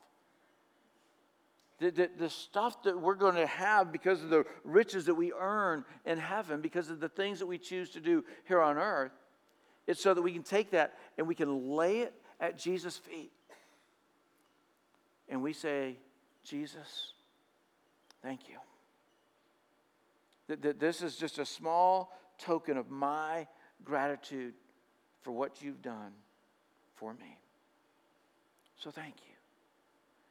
The, 1.78 1.90
the, 1.90 2.10
the, 2.18 2.30
stuff 2.30 2.82
that 2.82 3.00
we're 3.00 3.14
going 3.14 3.36
to 3.36 3.46
have 3.46 3.92
because 3.92 4.22
of 4.24 4.30
the 4.30 4.44
riches 4.64 5.06
that 5.06 5.14
we 5.14 5.32
earn 5.32 5.84
in 6.04 6.18
heaven, 6.18 6.60
because 6.60 6.90
of 6.90 6.98
the 6.98 7.08
things 7.08 7.38
that 7.38 7.46
we 7.46 7.56
choose 7.56 7.90
to 7.90 8.00
do 8.00 8.24
here 8.48 8.60
on 8.60 8.78
earth, 8.78 9.12
it's 9.86 10.02
so 10.02 10.12
that 10.12 10.22
we 10.22 10.32
can 10.32 10.42
take 10.42 10.72
that 10.72 10.94
and 11.16 11.28
we 11.28 11.36
can 11.36 11.76
lay 11.76 12.00
it 12.00 12.14
at 12.40 12.58
Jesus' 12.58 12.96
feet. 12.96 13.30
And 15.28 15.40
we 15.40 15.52
say, 15.52 15.98
Jesus, 16.42 17.12
Thank 18.22 18.48
you. 18.48 18.56
That, 20.48 20.80
this 20.80 21.02
is 21.02 21.16
just 21.16 21.38
a 21.38 21.46
small 21.46 22.12
token 22.38 22.76
of 22.76 22.90
my 22.90 23.46
gratitude 23.84 24.54
for 25.22 25.32
what 25.32 25.62
you've 25.62 25.82
done 25.82 26.12
for 26.98 27.12
me. 27.14 27.38
So 28.78 28.90
thank 28.90 29.14
you. 29.26 29.34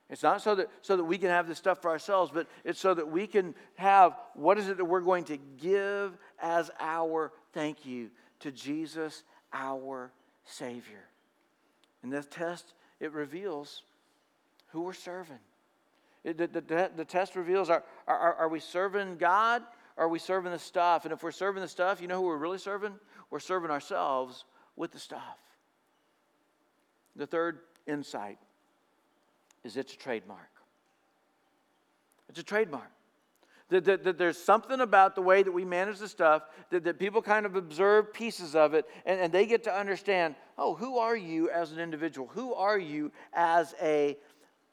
It's 0.10 0.24
not 0.24 0.42
so 0.42 0.56
that, 0.56 0.70
so 0.82 0.96
that 0.96 1.04
we 1.04 1.18
can 1.18 1.30
have 1.30 1.48
this 1.48 1.58
stuff 1.58 1.82
for 1.82 1.92
ourselves, 1.92 2.32
but 2.34 2.48
it's 2.64 2.80
so 2.80 2.94
that 2.94 3.10
we 3.10 3.28
can 3.28 3.54
have 3.76 4.16
what 4.36 4.58
is 4.58 4.70
it 4.70 4.78
that 4.78 4.86
we're 4.86 5.02
going 5.02 5.26
to 5.26 5.38
give 5.60 6.18
as 6.42 6.72
our 6.80 7.34
thank 7.54 7.86
you 7.86 8.10
to 8.40 8.52
Jesus, 8.52 9.24
our 9.52 10.12
Savior. 10.46 11.04
And 12.04 12.12
this 12.12 12.28
test, 12.30 12.74
it 13.02 13.12
reveals 13.12 13.84
who 14.68 14.82
we're 14.82 14.94
serving. 14.94 15.40
The, 16.24 16.48
the, 16.48 16.92
the 16.96 17.06
test 17.06 17.36
reveals 17.36 17.70
are, 17.70 17.84
are, 18.08 18.34
are 18.36 18.50
we 18.50 18.60
serving 18.60 19.18
God 19.18 19.62
or 19.98 20.06
are 20.06 20.10
we 20.10 20.20
serving 20.20 20.52
the 20.52 20.60
stuff? 20.60 21.04
And 21.04 21.14
if 21.14 21.22
we're 21.22 21.32
serving 21.32 21.62
the 21.62 21.68
stuff, 21.68 22.02
you 22.02 22.08
know 22.08 22.22
who 22.22 22.28
we're 22.28 22.38
really 22.38 22.60
serving? 22.60 22.94
We're 23.30 23.40
serving 23.40 23.72
ourselves 23.72 24.46
with 24.76 24.92
the 24.92 25.00
stuff. 25.00 25.38
The 27.18 27.28
third 27.28 27.60
insight 27.86 28.38
is 29.64 29.76
it's 29.76 29.94
a 29.94 29.98
trademark. 29.98 30.50
It's 32.30 32.40
a 32.40 32.44
trademark. 32.44 32.92
That, 33.70 33.84
that, 33.84 34.06
that, 34.06 34.18
there's 34.18 34.38
something 34.38 34.80
about 34.80 35.16
the 35.16 35.22
way 35.22 35.44
that 35.44 35.52
we 35.52 35.66
manage 35.66 36.00
the 36.00 36.08
stuff 36.08 36.44
that, 36.70 36.86
that 36.86 37.00
people 37.00 37.22
kind 37.22 37.46
of 37.46 37.58
observe 37.58 38.14
pieces 38.14 38.56
of 38.56 38.74
it 38.74 38.86
and, 39.06 39.20
and 39.20 39.34
they 39.34 39.46
get 39.46 39.66
to 39.66 39.78
understand 39.78 40.36
oh, 40.58 40.74
who 40.74 40.98
are 40.98 41.18
you 41.18 41.50
as 41.50 41.74
an 41.74 41.80
individual? 41.80 42.30
Who 42.34 42.54
are 42.54 42.80
you 42.80 43.12
as 43.34 43.76
a 43.82 44.18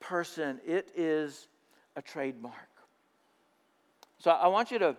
person, 0.05 0.61
it 0.67 0.89
is 0.95 1.49
a 1.97 2.03
trademark. 2.03 2.55
So 4.19 4.31
I 4.31 4.49
want 4.49 4.71
you 4.71 4.79
to, 4.79 4.97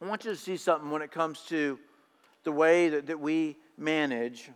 I 0.00 0.06
want 0.06 0.24
you 0.24 0.30
to 0.30 0.36
see 0.36 0.56
something 0.56 0.90
when 0.90 1.02
it 1.02 1.10
comes 1.10 1.40
to 1.48 1.78
the 2.44 2.52
way 2.52 2.88
that, 2.90 3.06
that 3.06 3.18
we 3.18 3.56
manage 3.78 4.50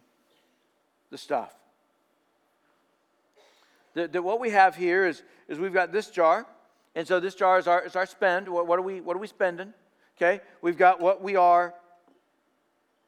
the 1.11 1.19
stuff. 1.19 1.55
That, 3.97 4.13
that 4.13 4.23
what 4.23 4.41
we 4.41 4.51
have 4.51 4.77
here 4.77 5.07
is, 5.07 5.23
is 5.49 5.59
we've 5.59 5.73
got 5.73 5.91
this 5.91 6.11
jar, 6.11 6.47
and 6.95 7.09
so 7.09 7.19
this 7.19 7.35
jar 7.35 7.59
is 7.59 7.67
our, 7.67 7.83
is 7.83 7.97
our 7.97 8.05
spend. 8.05 8.47
What, 8.47 8.67
what, 8.67 8.79
are 8.79 8.83
we, 8.83 9.01
what 9.01 9.17
are 9.17 9.19
we 9.19 9.27
spending? 9.27 9.73
Okay, 10.19 10.43
we've 10.61 10.77
got 10.77 11.01
what 11.01 11.23
we 11.23 11.35
are, 11.35 11.75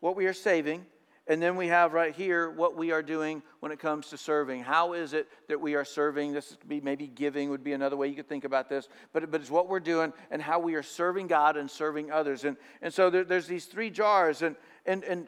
what 0.01 0.17
we 0.17 0.25
are 0.25 0.33
saving, 0.33 0.87
and 1.27 1.43
then 1.43 1.57
we 1.57 1.67
have 1.67 1.93
right 1.93 2.15
here 2.15 2.51
what 2.51 2.75
we 2.75 2.91
are 2.91 3.03
doing 3.03 3.43
when 3.61 3.71
it 3.71 3.79
comes 3.79 4.09
to 4.09 4.17
serving. 4.17 4.63
How 4.63 4.95
is 4.95 5.13
it 5.13 5.29
that 5.49 5.61
we 5.61 5.75
are 5.75 5.85
serving? 5.85 6.33
This 6.33 6.57
be 6.67 6.81
maybe 6.81 7.07
giving 7.07 7.51
would 7.51 7.63
be 7.63 7.75
another 7.75 7.99
way 7.99 8.09
you 8.09 8.15
could 8.15 8.29
think 8.29 8.45
about 8.45 8.71
this, 8.71 8.89
but, 9.13 9.31
but 9.31 9.43
it's 9.43 9.51
what 9.51 9.69
we're 9.69 9.81
doing 9.81 10.15
and 10.31 10.41
how 10.41 10.59
we 10.59 10.75
are 10.75 10.83
serving 10.83 11.27
God 11.27 11.59
and 11.59 11.71
serving 11.71 12.11
others. 12.11 12.45
And, 12.45 12.57
and 12.81 12.95
so 12.95 13.11
there, 13.11 13.25
there's 13.25 13.47
these 13.47 13.67
three 13.67 13.91
jars, 13.91 14.41
and, 14.41 14.57
and, 14.87 15.05
and 15.05 15.27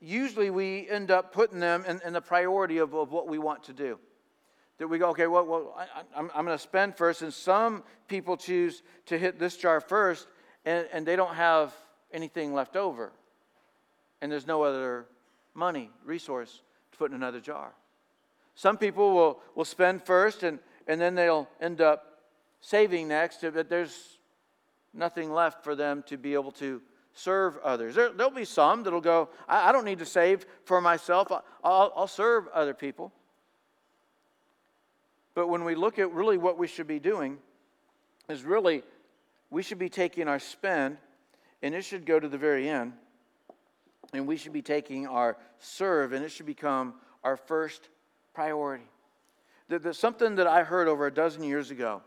usually 0.00 0.50
we 0.50 0.88
end 0.88 1.12
up 1.12 1.32
putting 1.32 1.60
them 1.60 1.84
in, 1.86 2.00
in 2.04 2.12
the 2.12 2.20
priority 2.20 2.78
of, 2.78 2.92
of 2.92 3.12
what 3.12 3.28
we 3.28 3.38
want 3.38 3.62
to 3.64 3.72
do. 3.72 4.00
That 4.78 4.88
we 4.88 4.98
go, 4.98 5.10
okay, 5.10 5.26
well, 5.26 5.46
well 5.46 5.74
I, 5.76 6.02
I'm, 6.14 6.30
I'm 6.34 6.44
going 6.44 6.56
to 6.56 6.62
spend 6.62 6.96
first, 6.96 7.22
and 7.22 7.32
some 7.32 7.82
people 8.08 8.36
choose 8.36 8.82
to 9.06 9.18
hit 9.18 9.38
this 9.38 9.56
jar 9.56 9.80
first, 9.80 10.26
and, 10.64 10.86
and 10.92 11.06
they 11.06 11.16
don't 11.16 11.34
have 11.34 11.74
anything 12.12 12.52
left 12.52 12.76
over, 12.76 13.12
and 14.20 14.30
there's 14.30 14.46
no 14.46 14.62
other 14.62 15.06
money, 15.54 15.90
resource 16.04 16.62
to 16.92 16.98
put 16.98 17.10
in 17.10 17.16
another 17.16 17.40
jar. 17.40 17.72
Some 18.54 18.78
people 18.78 19.14
will, 19.14 19.40
will 19.54 19.64
spend 19.64 20.02
first 20.02 20.42
and, 20.42 20.58
and 20.86 21.00
then 21.00 21.14
they'll 21.14 21.48
end 21.60 21.80
up 21.80 22.22
saving 22.60 23.08
next, 23.08 23.42
but 23.42 23.68
there's 23.68 24.18
nothing 24.94 25.32
left 25.32 25.62
for 25.62 25.74
them 25.74 26.02
to 26.06 26.16
be 26.16 26.34
able 26.34 26.52
to 26.52 26.80
serve 27.12 27.58
others. 27.58 27.94
There, 27.94 28.12
will 28.12 28.30
be 28.30 28.44
some 28.44 28.82
that'll 28.82 29.00
go, 29.00 29.28
I, 29.48 29.68
I, 29.68 29.72
don't 29.72 29.84
need 29.84 29.98
to 29.98 30.06
save 30.06 30.46
for 30.64 30.80
myself, 30.80 31.30
I'll, 31.62 31.92
I'll 31.94 32.06
serve 32.06 32.48
other 32.48 32.74
people. 32.74 33.12
But 35.36 35.46
when 35.46 35.62
we 35.62 35.76
look 35.76 36.00
at 36.00 36.12
really 36.12 36.36
what 36.36 36.58
we 36.58 36.66
should 36.66 36.88
be 36.88 36.98
doing, 36.98 37.38
is 38.28 38.42
really 38.42 38.82
we 39.50 39.62
should 39.62 39.78
be 39.78 39.88
taking 39.88 40.26
our 40.26 40.40
spend, 40.40 40.96
and 41.62 41.76
it 41.76 41.82
should 41.82 42.04
go 42.04 42.18
to 42.18 42.28
the 42.28 42.38
very 42.38 42.68
end 42.68 42.94
and 44.12 44.26
we 44.26 44.36
should 44.36 44.52
be 44.52 44.62
taking 44.62 45.06
our 45.06 45.36
serve, 45.58 46.12
and 46.12 46.24
it 46.24 46.30
should 46.30 46.46
become 46.46 46.94
our 47.24 47.36
first 47.36 47.88
priority. 48.34 48.84
There's 49.68 49.98
something 49.98 50.36
that 50.36 50.46
I 50.46 50.62
heard 50.62 50.86
over 50.86 51.06
a 51.06 51.12
dozen 51.12 51.42
years 51.42 51.70
ago 51.70 52.02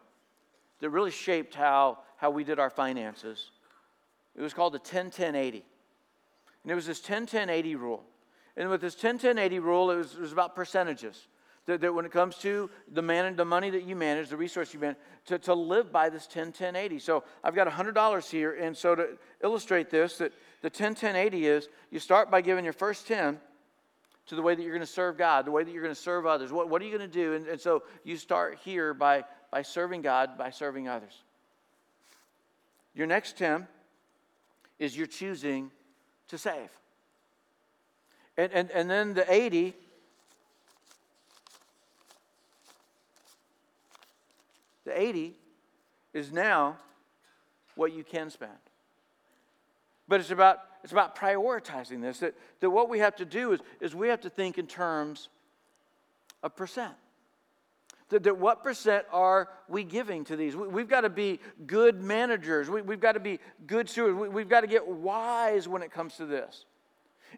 that 0.79 0.89
really 0.89 1.11
shaped 1.11 1.55
how, 1.55 1.99
how 2.15 2.29
we 2.29 2.43
did 2.43 2.57
our 2.57 2.69
finances. 2.69 3.51
It 4.35 4.41
was 4.41 4.53
called 4.53 4.73
the 4.73 4.79
10 4.79 5.11
10 5.11 5.35
80. 5.35 5.65
And 6.63 6.71
it 6.71 6.75
was 6.75 6.85
this 6.85 7.01
10 7.01 7.25
10 7.25 7.49
80 7.49 7.75
rule. 7.75 8.03
And 8.55 8.69
with 8.69 8.81
this 8.81 8.95
10 8.95 9.17
10 9.17 9.37
80 9.37 9.59
rule, 9.59 9.91
it 9.91 9.95
was, 9.95 10.13
it 10.13 10.21
was 10.21 10.31
about 10.31 10.55
percentages. 10.55 11.27
That, 11.69 11.81
that 11.81 11.93
when 11.93 12.03
it 12.03 12.11
comes 12.11 12.35
to 12.37 12.67
the, 12.91 13.03
man, 13.03 13.25
and 13.25 13.37
the 13.37 13.45
money 13.45 13.69
that 13.69 13.83
you 13.83 13.95
manage, 13.95 14.29
the 14.29 14.37
resource 14.37 14.73
you 14.73 14.79
manage, 14.79 14.97
to, 15.27 15.37
to 15.37 15.53
live 15.53 15.91
by 15.91 16.09
this 16.09 16.25
10 16.25 16.51
10 16.51 16.75
80. 16.75 16.97
So 16.97 17.23
I've 17.43 17.53
got 17.53 17.67
$100 17.67 18.31
here. 18.31 18.55
And 18.55 18.75
so 18.75 18.95
to 18.95 19.17
illustrate 19.43 19.91
this, 19.91 20.17
that 20.17 20.33
the 20.63 20.71
10 20.71 20.95
10 20.95 21.15
80 21.15 21.45
is 21.45 21.69
you 21.91 21.99
start 21.99 22.31
by 22.31 22.41
giving 22.41 22.63
your 22.63 22.73
first 22.73 23.05
10 23.07 23.39
to 24.25 24.35
the 24.35 24.41
way 24.41 24.55
that 24.55 24.63
you're 24.63 24.73
going 24.73 24.81
to 24.81 24.91
serve 24.91 25.15
God, 25.15 25.45
the 25.45 25.51
way 25.51 25.63
that 25.63 25.71
you're 25.71 25.83
going 25.83 25.93
to 25.93 26.01
serve 26.01 26.25
others. 26.25 26.51
What, 26.51 26.69
what 26.69 26.81
are 26.81 26.85
you 26.85 26.97
going 26.97 27.07
to 27.07 27.13
do? 27.13 27.35
And, 27.35 27.45
and 27.45 27.61
so 27.61 27.83
you 28.03 28.17
start 28.17 28.57
here 28.63 28.95
by, 28.95 29.23
by 29.51 29.61
serving 29.61 30.01
God, 30.01 30.39
by 30.39 30.49
serving 30.49 30.87
others. 30.87 31.21
Your 32.95 33.05
next 33.05 33.37
10, 33.37 33.67
is 34.79 34.97
you're 34.97 35.05
choosing 35.05 35.69
to 36.29 36.37
save. 36.39 36.69
And, 38.37 38.51
and, 38.53 38.71
and 38.71 38.89
then 38.89 39.13
the 39.13 39.31
80 39.31 39.75
the 44.89 44.99
80 44.99 45.35
is 46.13 46.31
now 46.31 46.77
what 47.75 47.93
you 47.93 48.03
can 48.03 48.29
spend. 48.29 48.51
But 50.07 50.19
it's 50.19 50.31
about, 50.31 50.59
it's 50.83 50.91
about 50.91 51.15
prioritizing 51.15 52.01
this. 52.01 52.19
That, 52.19 52.33
that 52.59 52.69
what 52.71 52.89
we 52.89 52.99
have 52.99 53.15
to 53.17 53.25
do 53.25 53.53
is, 53.53 53.59
is 53.79 53.93
we 53.93 54.07
have 54.07 54.21
to 54.21 54.29
think 54.29 54.57
in 54.57 54.65
terms 54.65 55.29
of 56.41 56.55
percent. 56.55 56.93
That, 58.09 58.23
that 58.23 58.39
what 58.39 58.63
percent 58.63 59.05
are 59.11 59.49
we 59.67 59.83
giving 59.83 60.25
to 60.25 60.35
these? 60.35 60.55
We, 60.55 60.81
have 60.81 60.89
got 60.89 61.01
to 61.01 61.09
be 61.09 61.39
good 61.67 62.01
managers. 62.01 62.67
We, 62.67 62.81
have 62.81 62.99
got 62.99 63.11
to 63.11 63.19
be 63.19 63.39
good 63.67 63.87
stewards. 63.87 64.17
We, 64.17 64.41
have 64.41 64.49
got 64.49 64.61
to 64.61 64.67
get 64.67 64.87
wise 64.87 65.67
when 65.67 65.83
it 65.83 65.91
comes 65.91 66.15
to 66.17 66.25
this. 66.25 66.65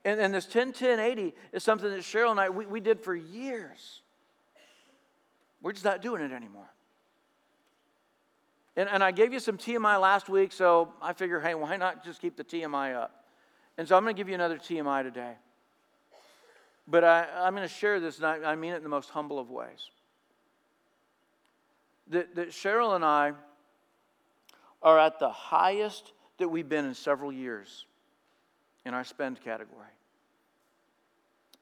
And, 0.05 0.21
and 0.21 0.33
this 0.33 0.45
10 0.45 0.71
10 0.71 1.01
80 1.01 1.33
is 1.51 1.63
something 1.63 1.89
that 1.89 1.99
Cheryl 1.99 2.31
and 2.31 2.39
I, 2.39 2.49
we, 2.49 2.65
we 2.65 2.79
did 2.79 3.01
for 3.01 3.13
years. 3.13 4.01
We're 5.61 5.73
just 5.73 5.83
not 5.83 6.01
doing 6.01 6.21
it 6.21 6.31
anymore. 6.31 6.69
And, 8.81 8.89
and 8.89 9.03
I 9.03 9.11
gave 9.11 9.31
you 9.31 9.39
some 9.39 9.59
TMI 9.59 10.01
last 10.01 10.27
week, 10.27 10.51
so 10.51 10.91
I 11.03 11.13
figure, 11.13 11.39
hey, 11.39 11.53
why 11.53 11.77
not 11.77 12.03
just 12.03 12.19
keep 12.19 12.35
the 12.35 12.43
TMI 12.43 12.95
up? 12.95 13.25
And 13.77 13.87
so 13.87 13.95
I'm 13.95 14.01
going 14.01 14.15
to 14.15 14.19
give 14.19 14.27
you 14.27 14.33
another 14.33 14.57
TMI 14.57 15.03
today. 15.03 15.33
But 16.87 17.03
I, 17.03 17.27
I'm 17.43 17.53
going 17.55 17.67
to 17.67 17.71
share 17.71 17.99
this, 17.99 18.17
and 18.17 18.25
I, 18.25 18.53
I 18.53 18.55
mean 18.55 18.73
it 18.73 18.77
in 18.77 18.83
the 18.83 18.89
most 18.89 19.11
humble 19.11 19.37
of 19.37 19.51
ways. 19.51 19.91
That, 22.07 22.33
that 22.33 22.49
Cheryl 22.49 22.95
and 22.95 23.05
I 23.05 23.33
are 24.81 24.97
at 24.97 25.19
the 25.19 25.29
highest 25.29 26.11
that 26.39 26.49
we've 26.49 26.67
been 26.67 26.85
in 26.85 26.95
several 26.95 27.31
years 27.31 27.85
in 28.83 28.95
our 28.95 29.03
spend 29.03 29.43
category. 29.43 29.93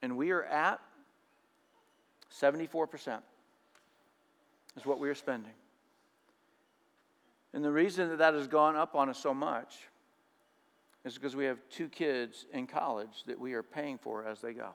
And 0.00 0.16
we 0.16 0.30
are 0.30 0.44
at 0.44 0.80
74% 2.32 3.20
is 4.78 4.86
what 4.86 4.98
we 4.98 5.10
are 5.10 5.14
spending. 5.14 5.52
And 7.52 7.64
the 7.64 7.70
reason 7.70 8.08
that 8.10 8.18
that 8.18 8.34
has 8.34 8.46
gone 8.46 8.76
up 8.76 8.94
on 8.94 9.08
us 9.08 9.18
so 9.18 9.34
much 9.34 9.78
is 11.04 11.14
because 11.14 11.34
we 11.34 11.46
have 11.46 11.58
two 11.70 11.88
kids 11.88 12.46
in 12.52 12.66
college 12.66 13.24
that 13.26 13.38
we 13.38 13.54
are 13.54 13.62
paying 13.62 13.98
for 13.98 14.26
as 14.26 14.40
they 14.40 14.52
go. 14.52 14.70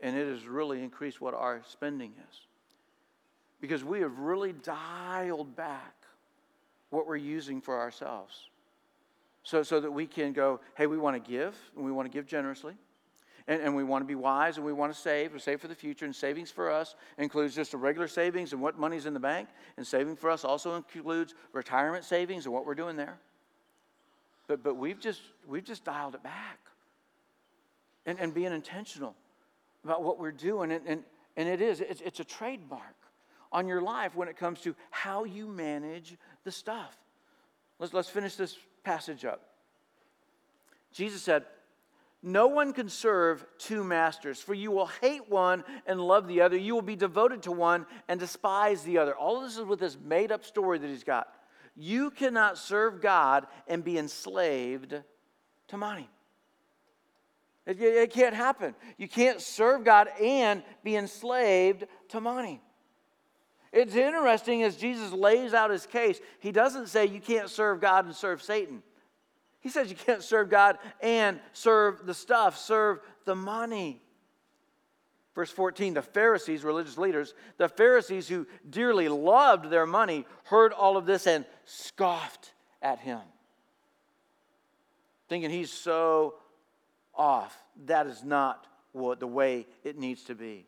And 0.00 0.16
it 0.16 0.28
has 0.28 0.46
really 0.46 0.82
increased 0.82 1.20
what 1.20 1.34
our 1.34 1.60
spending 1.68 2.12
is. 2.30 2.40
Because 3.60 3.82
we 3.82 4.00
have 4.00 4.18
really 4.20 4.52
dialed 4.52 5.56
back 5.56 5.94
what 6.90 7.06
we're 7.06 7.16
using 7.16 7.60
for 7.60 7.78
ourselves. 7.78 8.48
So, 9.42 9.62
so 9.62 9.80
that 9.80 9.90
we 9.90 10.06
can 10.06 10.32
go, 10.32 10.60
hey, 10.76 10.86
we 10.86 10.98
want 10.98 11.22
to 11.22 11.30
give, 11.30 11.56
and 11.74 11.84
we 11.84 11.90
want 11.90 12.10
to 12.10 12.16
give 12.16 12.26
generously 12.26 12.74
and, 13.48 13.62
and 13.62 13.74
we 13.74 13.82
want 13.82 14.02
to 14.02 14.06
be 14.06 14.14
wise 14.14 14.58
and 14.58 14.64
we 14.64 14.72
want 14.72 14.94
to 14.94 14.98
save. 14.98 15.32
We 15.32 15.40
save 15.40 15.60
for 15.60 15.68
the 15.68 15.74
future, 15.74 16.04
and 16.04 16.14
savings 16.14 16.50
for 16.50 16.70
us 16.70 16.94
includes 17.16 17.56
just 17.56 17.74
a 17.74 17.78
regular 17.78 18.06
savings 18.06 18.52
and 18.52 18.62
what 18.62 18.78
money's 18.78 19.06
in 19.06 19.14
the 19.14 19.20
bank, 19.20 19.48
and 19.76 19.84
saving 19.84 20.14
for 20.14 20.30
us 20.30 20.44
also 20.44 20.76
includes 20.76 21.34
retirement 21.52 22.04
savings 22.04 22.44
and 22.44 22.54
what 22.54 22.64
we're 22.64 22.76
doing 22.76 22.96
there. 22.96 23.18
But, 24.46 24.62
but 24.62 24.76
we've, 24.76 25.00
just, 25.00 25.22
we've 25.46 25.64
just 25.64 25.84
dialed 25.84 26.14
it 26.14 26.22
back 26.22 26.58
and, 28.06 28.18
and 28.20 28.32
being 28.32 28.52
intentional 28.52 29.14
about 29.84 30.02
what 30.02 30.18
we're 30.18 30.30
doing. 30.30 30.72
And, 30.72 30.86
and, 30.86 31.04
and 31.36 31.48
it 31.48 31.60
is, 31.60 31.80
it's, 31.80 32.00
it's 32.00 32.20
a 32.20 32.24
trademark 32.24 32.96
on 33.50 33.66
your 33.66 33.80
life 33.80 34.14
when 34.14 34.28
it 34.28 34.36
comes 34.36 34.60
to 34.60 34.74
how 34.90 35.24
you 35.24 35.46
manage 35.46 36.16
the 36.44 36.50
stuff. 36.50 36.96
Let's, 37.78 37.92
let's 37.92 38.08
finish 38.08 38.36
this 38.36 38.56
passage 38.84 39.24
up. 39.24 39.42
Jesus 40.92 41.22
said, 41.22 41.44
no 42.22 42.48
one 42.48 42.72
can 42.72 42.88
serve 42.88 43.46
two 43.58 43.84
masters, 43.84 44.40
for 44.40 44.52
you 44.52 44.72
will 44.72 44.90
hate 45.00 45.28
one 45.28 45.62
and 45.86 46.00
love 46.00 46.26
the 46.26 46.40
other. 46.40 46.56
You 46.56 46.74
will 46.74 46.82
be 46.82 46.96
devoted 46.96 47.42
to 47.44 47.52
one 47.52 47.86
and 48.08 48.18
despise 48.18 48.82
the 48.82 48.98
other. 48.98 49.14
All 49.14 49.38
of 49.38 49.44
this 49.44 49.56
is 49.56 49.64
with 49.64 49.78
this 49.78 49.96
made 50.02 50.32
up 50.32 50.44
story 50.44 50.78
that 50.78 50.88
he's 50.88 51.04
got. 51.04 51.28
You 51.76 52.10
cannot 52.10 52.58
serve 52.58 53.00
God 53.00 53.46
and 53.68 53.84
be 53.84 53.98
enslaved 53.98 54.96
to 55.68 55.76
money. 55.76 56.10
It, 57.66 57.80
it 57.80 58.12
can't 58.12 58.34
happen. 58.34 58.74
You 58.96 59.08
can't 59.08 59.40
serve 59.40 59.84
God 59.84 60.08
and 60.20 60.64
be 60.82 60.96
enslaved 60.96 61.84
to 62.08 62.20
money. 62.20 62.60
It's 63.72 63.94
interesting 63.94 64.64
as 64.64 64.76
Jesus 64.76 65.12
lays 65.12 65.54
out 65.54 65.70
his 65.70 65.86
case, 65.86 66.18
he 66.40 66.50
doesn't 66.50 66.88
say 66.88 67.06
you 67.06 67.20
can't 67.20 67.50
serve 67.50 67.80
God 67.80 68.06
and 68.06 68.14
serve 68.14 68.42
Satan. 68.42 68.82
He 69.68 69.72
says 69.72 69.90
you 69.90 69.96
can't 69.96 70.22
serve 70.22 70.48
God 70.48 70.78
and 71.02 71.38
serve 71.52 72.06
the 72.06 72.14
stuff, 72.14 72.56
serve 72.56 73.00
the 73.26 73.34
money. 73.34 74.00
Verse 75.34 75.50
14, 75.50 75.92
the 75.92 76.00
Pharisees, 76.00 76.64
religious 76.64 76.96
leaders, 76.96 77.34
the 77.58 77.68
Pharisees 77.68 78.26
who 78.28 78.46
dearly 78.70 79.10
loved 79.10 79.68
their 79.68 79.84
money, 79.84 80.24
heard 80.44 80.72
all 80.72 80.96
of 80.96 81.04
this 81.04 81.26
and 81.26 81.44
scoffed 81.66 82.54
at 82.80 82.98
him, 83.00 83.20
thinking 85.28 85.50
he's 85.50 85.70
so 85.70 86.36
off. 87.14 87.54
That 87.84 88.06
is 88.06 88.24
not 88.24 88.66
what 88.92 89.20
the 89.20 89.26
way 89.26 89.66
it 89.84 89.98
needs 89.98 90.24
to 90.24 90.34
be. 90.34 90.64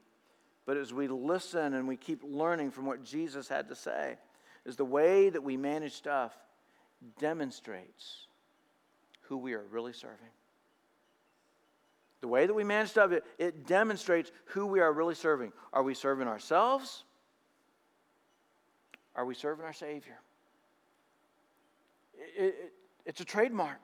But 0.67 0.77
as 0.77 0.93
we 0.93 1.09
listen 1.09 1.73
and 1.73 1.89
we 1.89 1.97
keep 1.97 2.23
learning 2.23 2.71
from 2.73 2.85
what 2.85 3.03
Jesus 3.03 3.49
had 3.49 3.71
to 3.71 3.75
say, 3.75 4.19
is 4.67 4.77
the 4.77 4.85
way 4.85 5.31
that 5.31 5.43
we 5.43 5.57
manage 5.57 5.95
stuff 5.95 6.37
demonstrates 7.19 8.27
who 9.31 9.38
we 9.38 9.55
are 9.55 9.64
really 9.71 9.93
serving. 9.93 10.19
The 12.21 12.27
way 12.27 12.47
that 12.47 12.53
we 12.53 12.64
manage 12.64 12.90
stuff, 12.90 13.12
it, 13.12 13.25
it 13.38 13.64
demonstrates 13.64 14.33
who 14.47 14.66
we 14.66 14.81
are 14.81 14.93
really 14.93 15.14
serving. 15.14 15.53
Are 15.73 15.85
we 15.85 15.95
serving 15.95 16.27
ourselves? 16.27 17.05
Are 19.14 19.25
we 19.25 19.35
serving 19.35 19.64
our 19.64 19.73
Savior? 19.73 20.19
It, 22.37 22.43
it, 22.45 22.73
it's 23.07 23.21
a 23.21 23.25
trademark 23.25 23.79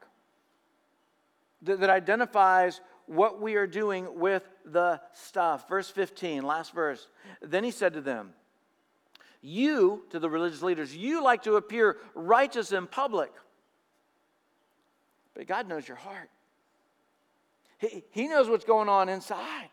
that, 1.63 1.79
that 1.79 1.91
identifies 1.91 2.81
what 3.07 3.41
we 3.41 3.55
are 3.55 3.69
doing 3.69 4.19
with 4.19 4.43
the 4.65 5.01
stuff. 5.13 5.69
Verse 5.69 5.89
15, 5.89 6.43
last 6.43 6.75
verse. 6.75 7.07
Then 7.41 7.63
he 7.63 7.71
said 7.71 7.93
to 7.93 8.01
them, 8.01 8.33
You, 9.41 10.03
to 10.11 10.19
the 10.19 10.29
religious 10.29 10.63
leaders, 10.63 10.95
you 10.95 11.23
like 11.23 11.45
to 11.45 11.55
appear 11.55 11.99
righteous 12.17 12.73
in 12.73 12.89
public 12.89 13.31
but 15.37 15.47
God 15.47 15.69
knows 15.69 15.87
your 15.87 15.99
heart. 15.99 16.31
He, 17.79 18.03
he 18.11 18.27
knows 18.27 18.49
what's 18.49 18.65
going 18.65 18.89
on 18.89 19.09
inside. 19.09 19.69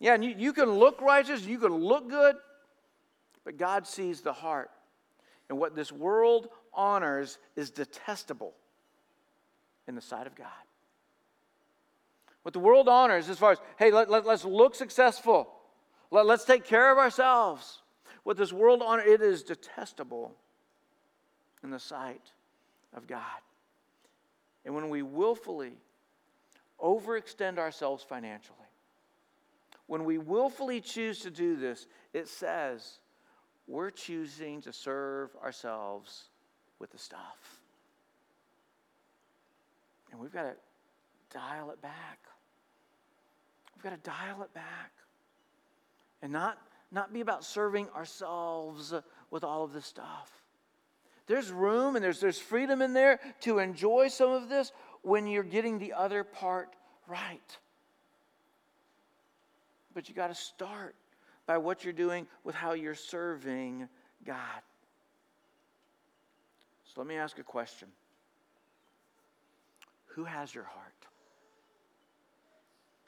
Yeah, 0.00 0.14
and 0.14 0.24
you, 0.24 0.34
you 0.36 0.52
can 0.52 0.70
look 0.72 1.00
righteous, 1.00 1.46
you 1.46 1.58
can 1.58 1.72
look 1.72 2.10
good, 2.10 2.36
but 3.44 3.56
God 3.56 3.86
sees 3.86 4.20
the 4.20 4.32
heart. 4.32 4.70
And 5.48 5.58
what 5.58 5.74
this 5.74 5.92
world 5.92 6.48
honors 6.74 7.38
is 7.56 7.70
detestable 7.70 8.54
in 9.86 9.94
the 9.94 10.00
sight 10.00 10.26
of 10.26 10.34
God. 10.34 10.46
What 12.42 12.52
the 12.52 12.60
world 12.60 12.88
honors, 12.88 13.28
as 13.28 13.38
far 13.38 13.52
as, 13.52 13.58
hey, 13.78 13.90
let, 13.90 14.10
let, 14.10 14.26
us 14.26 14.44
look 14.44 14.74
successful, 14.74 15.48
let, 16.10 16.26
let's 16.26 16.44
take 16.44 16.64
care 16.64 16.90
of 16.90 16.98
ourselves. 16.98 17.82
What 18.24 18.36
this 18.36 18.52
world 18.52 18.82
honors, 18.84 19.06
it 19.06 19.22
is 19.22 19.42
detestable 19.42 20.34
in 21.62 21.70
the 21.70 21.80
sight 21.80 22.32
of 22.94 23.06
God. 23.06 23.22
And 24.64 24.74
when 24.74 24.88
we 24.88 25.02
willfully 25.02 25.72
overextend 26.80 27.58
ourselves 27.58 28.02
financially, 28.02 28.58
when 29.86 30.04
we 30.04 30.18
willfully 30.18 30.80
choose 30.80 31.20
to 31.20 31.30
do 31.30 31.56
this, 31.56 31.86
it 32.12 32.28
says 32.28 32.98
we're 33.66 33.90
choosing 33.90 34.60
to 34.62 34.72
serve 34.72 35.30
ourselves 35.42 36.24
with 36.78 36.90
the 36.90 36.98
stuff. 36.98 37.60
And 40.10 40.20
we've 40.20 40.32
got 40.32 40.42
to 40.42 40.54
dial 41.32 41.70
it 41.70 41.80
back. 41.82 42.18
We've 43.74 43.82
got 43.82 44.02
to 44.02 44.10
dial 44.10 44.42
it 44.42 44.52
back. 44.54 44.92
And 46.22 46.32
not, 46.32 46.58
not 46.90 47.12
be 47.12 47.20
about 47.20 47.44
serving 47.44 47.88
ourselves 47.90 48.92
with 49.30 49.44
all 49.44 49.64
of 49.64 49.72
this 49.72 49.86
stuff. 49.86 50.32
There's 51.28 51.52
room 51.52 51.94
and 51.94 52.04
there's, 52.04 52.20
there's 52.20 52.38
freedom 52.38 52.80
in 52.82 52.94
there 52.94 53.20
to 53.42 53.58
enjoy 53.58 54.08
some 54.08 54.32
of 54.32 54.48
this 54.48 54.72
when 55.02 55.26
you're 55.26 55.44
getting 55.44 55.78
the 55.78 55.92
other 55.92 56.24
part 56.24 56.70
right. 57.06 57.58
But 59.94 60.08
you 60.08 60.14
got 60.14 60.28
to 60.28 60.34
start 60.34 60.96
by 61.46 61.58
what 61.58 61.84
you're 61.84 61.92
doing 61.92 62.26
with 62.44 62.54
how 62.54 62.72
you're 62.72 62.94
serving 62.94 63.88
God. 64.24 64.62
So 66.86 66.94
let 66.96 67.06
me 67.06 67.16
ask 67.16 67.38
a 67.38 67.42
question 67.42 67.88
Who 70.06 70.24
has 70.24 70.54
your 70.54 70.64
heart? 70.64 70.92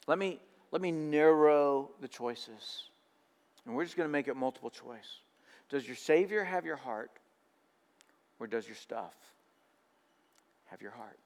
Let 0.07 0.19
me, 0.19 0.39
let 0.71 0.81
me 0.81 0.91
narrow 0.91 1.89
the 2.01 2.07
choices. 2.07 2.83
And 3.65 3.75
we're 3.75 3.83
just 3.83 3.95
going 3.95 4.09
to 4.09 4.11
make 4.11 4.27
it 4.27 4.35
multiple 4.35 4.69
choice. 4.69 5.19
Does 5.69 5.87
your 5.87 5.95
Savior 5.95 6.43
have 6.43 6.65
your 6.65 6.75
heart? 6.75 7.11
Or 8.41 8.47
does 8.47 8.65
your 8.65 8.75
stuff 8.75 9.13
have 10.71 10.81
your 10.81 10.91
heart. 10.91 11.19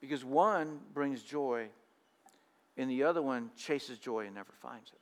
Because 0.00 0.24
one 0.24 0.80
brings 0.94 1.22
joy, 1.22 1.66
and 2.78 2.88
the 2.88 3.02
other 3.02 3.20
one 3.20 3.50
chases 3.54 3.98
joy 3.98 4.24
and 4.24 4.34
never 4.34 4.54
finds 4.62 4.88
it. 4.88 4.98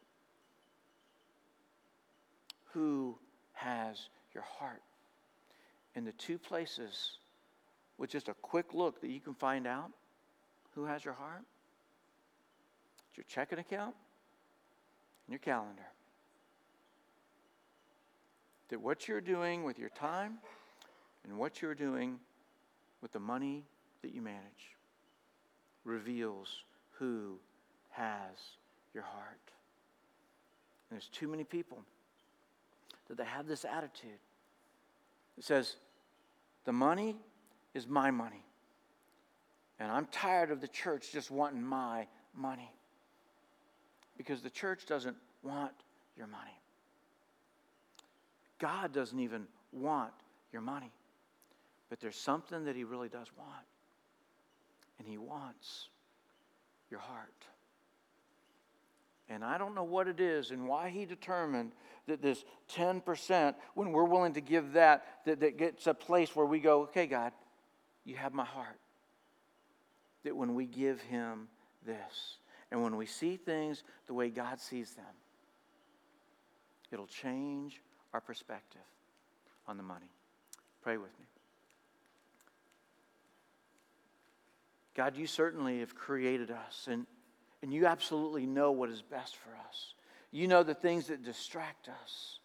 Who 2.73 3.17
has 3.53 4.09
your 4.35 4.43
heart? 4.43 4.83
In 5.95 6.05
the 6.05 6.13
two 6.13 6.37
places, 6.37 7.13
with 7.97 8.11
just 8.11 8.29
a 8.29 8.35
quick 8.43 8.75
look 8.75 9.01
that 9.03 9.11
you 9.11 9.21
can 9.21 9.35
find 9.35 9.69
out 9.69 9.93
who 10.75 10.85
has 10.87 11.05
your 11.05 11.15
heart, 11.15 11.45
it's 13.11 13.19
your 13.19 13.27
checking 13.29 13.61
account 13.61 13.95
and 15.27 15.33
your 15.33 15.39
calendar. 15.39 15.87
That 18.71 18.81
what 18.81 19.09
you're 19.09 19.21
doing 19.21 19.65
with 19.65 19.79
your 19.79 19.89
time 19.91 20.39
and 21.25 21.37
what 21.37 21.61
you're 21.61 21.75
doing 21.75 22.19
with 23.03 23.13
the 23.13 23.21
money 23.21 23.65
that 24.03 24.15
you 24.15 24.23
manage 24.23 24.77
reveals 25.85 26.65
who 26.93 27.39
has 27.91 28.37
your 28.95 29.03
heart. 29.03 29.41
And 30.89 30.97
there's 30.97 31.09
too 31.09 31.29
many 31.29 31.45
people 31.45 31.79
that 33.09 33.17
they 33.17 33.25
have 33.25 33.47
this 33.47 33.65
attitude. 33.65 34.19
It 35.37 35.45
says, 35.45 35.77
the 36.65 36.73
money 36.73 37.17
is 37.75 37.89
my 37.89 38.11
money. 38.11 38.45
And 39.79 39.91
I'm 39.91 40.07
tired 40.07 40.51
of 40.51 40.61
the 40.61 40.69
church 40.69 41.11
just 41.13 41.31
wanting 41.31 41.63
my 41.63 42.07
money. 42.37 42.71
Because 44.17 44.43
the 44.43 44.51
church 44.51 44.87
doesn't 44.87 45.17
want 45.43 45.73
your 46.17 46.27
money. 46.27 46.60
God 48.61 48.93
doesn't 48.93 49.19
even 49.19 49.47
want 49.73 50.13
your 50.53 50.63
money. 50.63 50.93
But 51.89 51.99
there's 51.99 52.17
something 52.17 52.67
that 52.67 52.77
He 52.77 52.85
really 52.85 53.09
does 53.09 53.27
want. 53.37 53.67
And 54.99 55.09
He 55.09 55.19
wants 55.19 55.89
your 56.91 57.01
heart. 57.01 57.29
And 59.29 59.45
I 59.45 59.59
don't 59.59 59.75
know 59.75 59.85
what 59.85 60.09
it 60.09 60.21
is 60.21 60.51
and 60.51 60.69
why 60.69 60.91
He 60.91 61.05
determined 61.05 61.73
that 62.07 62.23
this 62.23 62.45
10%, 62.77 63.55
when 63.75 63.93
we're 63.93 64.05
willing 64.05 64.35
to 64.35 64.41
give 64.41 64.73
that, 64.73 65.05
that, 65.25 65.41
that 65.41 65.57
gets 65.57 65.87
a 65.87 65.95
place 65.95 66.35
where 66.37 66.47
we 66.47 66.61
go, 66.61 66.83
okay, 66.83 67.07
God, 67.07 67.33
you 68.05 68.17
have 68.17 68.35
my 68.35 68.45
heart. 68.45 68.79
That 70.25 70.37
when 70.37 70.55
we 70.55 70.67
give 70.67 71.01
Him 71.01 71.49
this, 71.87 72.37
and 72.71 72.83
when 72.83 72.97
we 72.97 73.07
see 73.07 73.37
things 73.37 73.83
the 74.07 74.15
way 74.15 74.29
God 74.29 74.61
sees 74.61 74.93
them, 74.95 75.05
it'll 76.93 77.07
change 77.07 77.81
our 78.13 78.21
perspective 78.21 78.81
on 79.67 79.77
the 79.77 79.83
money. 79.83 80.11
Pray 80.83 80.97
with 80.97 81.11
me. 81.19 81.27
God, 84.95 85.17
you 85.17 85.27
certainly 85.27 85.81
have 85.81 85.95
created 85.95 86.51
us, 86.51 86.89
and, 86.91 87.07
and 87.63 87.73
you 87.73 87.87
absolutely 87.87 88.47
know 88.47 88.73
what 88.73 88.91
is 88.91 89.03
best 89.03 89.37
for 89.37 89.51
us. 89.69 89.95
You 90.33 90.49
know 90.49 90.63
the 90.63 90.75
things 90.75 91.07
that 91.07 91.25
distract 91.25 91.89
us. 91.89 92.39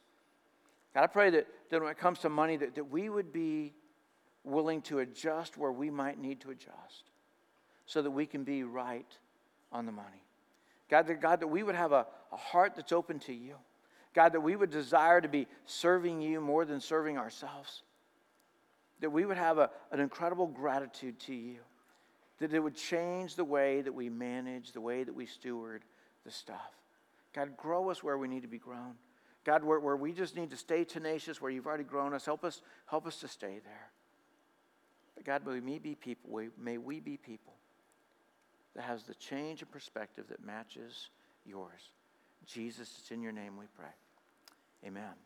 God, 0.93 1.03
I 1.03 1.07
pray 1.07 1.29
that, 1.31 1.47
that 1.69 1.81
when 1.81 1.91
it 1.91 1.97
comes 1.97 2.19
to 2.19 2.29
money, 2.29 2.55
that, 2.57 2.75
that 2.75 2.89
we 2.89 3.09
would 3.09 3.33
be 3.33 3.73
willing 4.43 4.81
to 4.83 4.99
adjust 4.99 5.57
where 5.57 5.71
we 5.71 5.89
might 5.89 6.19
need 6.19 6.39
to 6.41 6.51
adjust 6.51 7.09
so 7.85 8.01
that 8.01 8.11
we 8.11 8.25
can 8.25 8.43
be 8.43 8.63
right 8.63 9.11
on 9.71 9.85
the 9.85 9.91
money. 9.91 10.23
God, 10.89 11.07
that, 11.07 11.19
God, 11.19 11.39
that 11.39 11.47
we 11.47 11.63
would 11.63 11.75
have 11.75 11.91
a, 11.91 12.05
a 12.31 12.37
heart 12.37 12.73
that's 12.75 12.91
open 12.91 13.19
to 13.19 13.33
you. 13.33 13.55
God, 14.15 14.31
that 14.31 14.41
we 14.41 14.55
would 14.55 14.71
desire 14.71 15.19
to 15.19 15.27
be 15.27 15.45
serving 15.65 16.21
you 16.21 16.39
more 16.39 16.63
than 16.63 16.79
serving 16.79 17.17
ourselves. 17.17 17.83
That 19.01 19.09
we 19.09 19.25
would 19.25 19.35
have 19.35 19.57
a, 19.57 19.69
an 19.91 19.99
incredible 19.99 20.47
gratitude 20.47 21.19
to 21.21 21.35
you. 21.35 21.57
That 22.39 22.53
it 22.53 22.59
would 22.59 22.77
change 22.77 23.35
the 23.35 23.43
way 23.43 23.81
that 23.81 23.93
we 23.93 24.09
manage, 24.09 24.71
the 24.71 24.81
way 24.81 25.03
that 25.03 25.13
we 25.13 25.25
steward 25.25 25.83
the 26.23 26.31
stuff. 26.31 26.71
God, 27.33 27.57
grow 27.57 27.89
us 27.89 28.01
where 28.01 28.17
we 28.17 28.29
need 28.29 28.43
to 28.43 28.47
be 28.47 28.57
grown. 28.57 28.95
God, 29.43 29.63
where, 29.63 29.79
where 29.81 29.97
we 29.97 30.13
just 30.13 30.37
need 30.37 30.49
to 30.51 30.57
stay 30.57 30.85
tenacious, 30.85 31.41
where 31.41 31.51
you've 31.51 31.67
already 31.67 31.83
grown 31.83 32.13
us, 32.13 32.25
help 32.25 32.45
us, 32.45 32.61
help 32.85 33.05
us 33.05 33.17
to 33.17 33.27
stay 33.27 33.59
there. 33.63 33.91
But 35.15 35.25
God, 35.25 35.45
may 35.45 35.59
we 35.59 35.77
be 35.77 35.93
people, 35.93 36.41
may 36.57 36.77
we 36.77 37.01
be 37.01 37.17
people 37.17 37.53
that 38.75 38.83
has 38.83 39.03
the 39.03 39.15
change 39.15 39.61
of 39.61 39.69
perspective 39.71 40.25
that 40.29 40.43
matches 40.43 41.09
yours. 41.45 41.91
Jesus, 42.45 42.97
it's 42.99 43.11
in 43.11 43.21
your 43.21 43.31
name 43.33 43.57
we 43.57 43.65
pray. 43.77 43.91
Amen. 44.85 45.24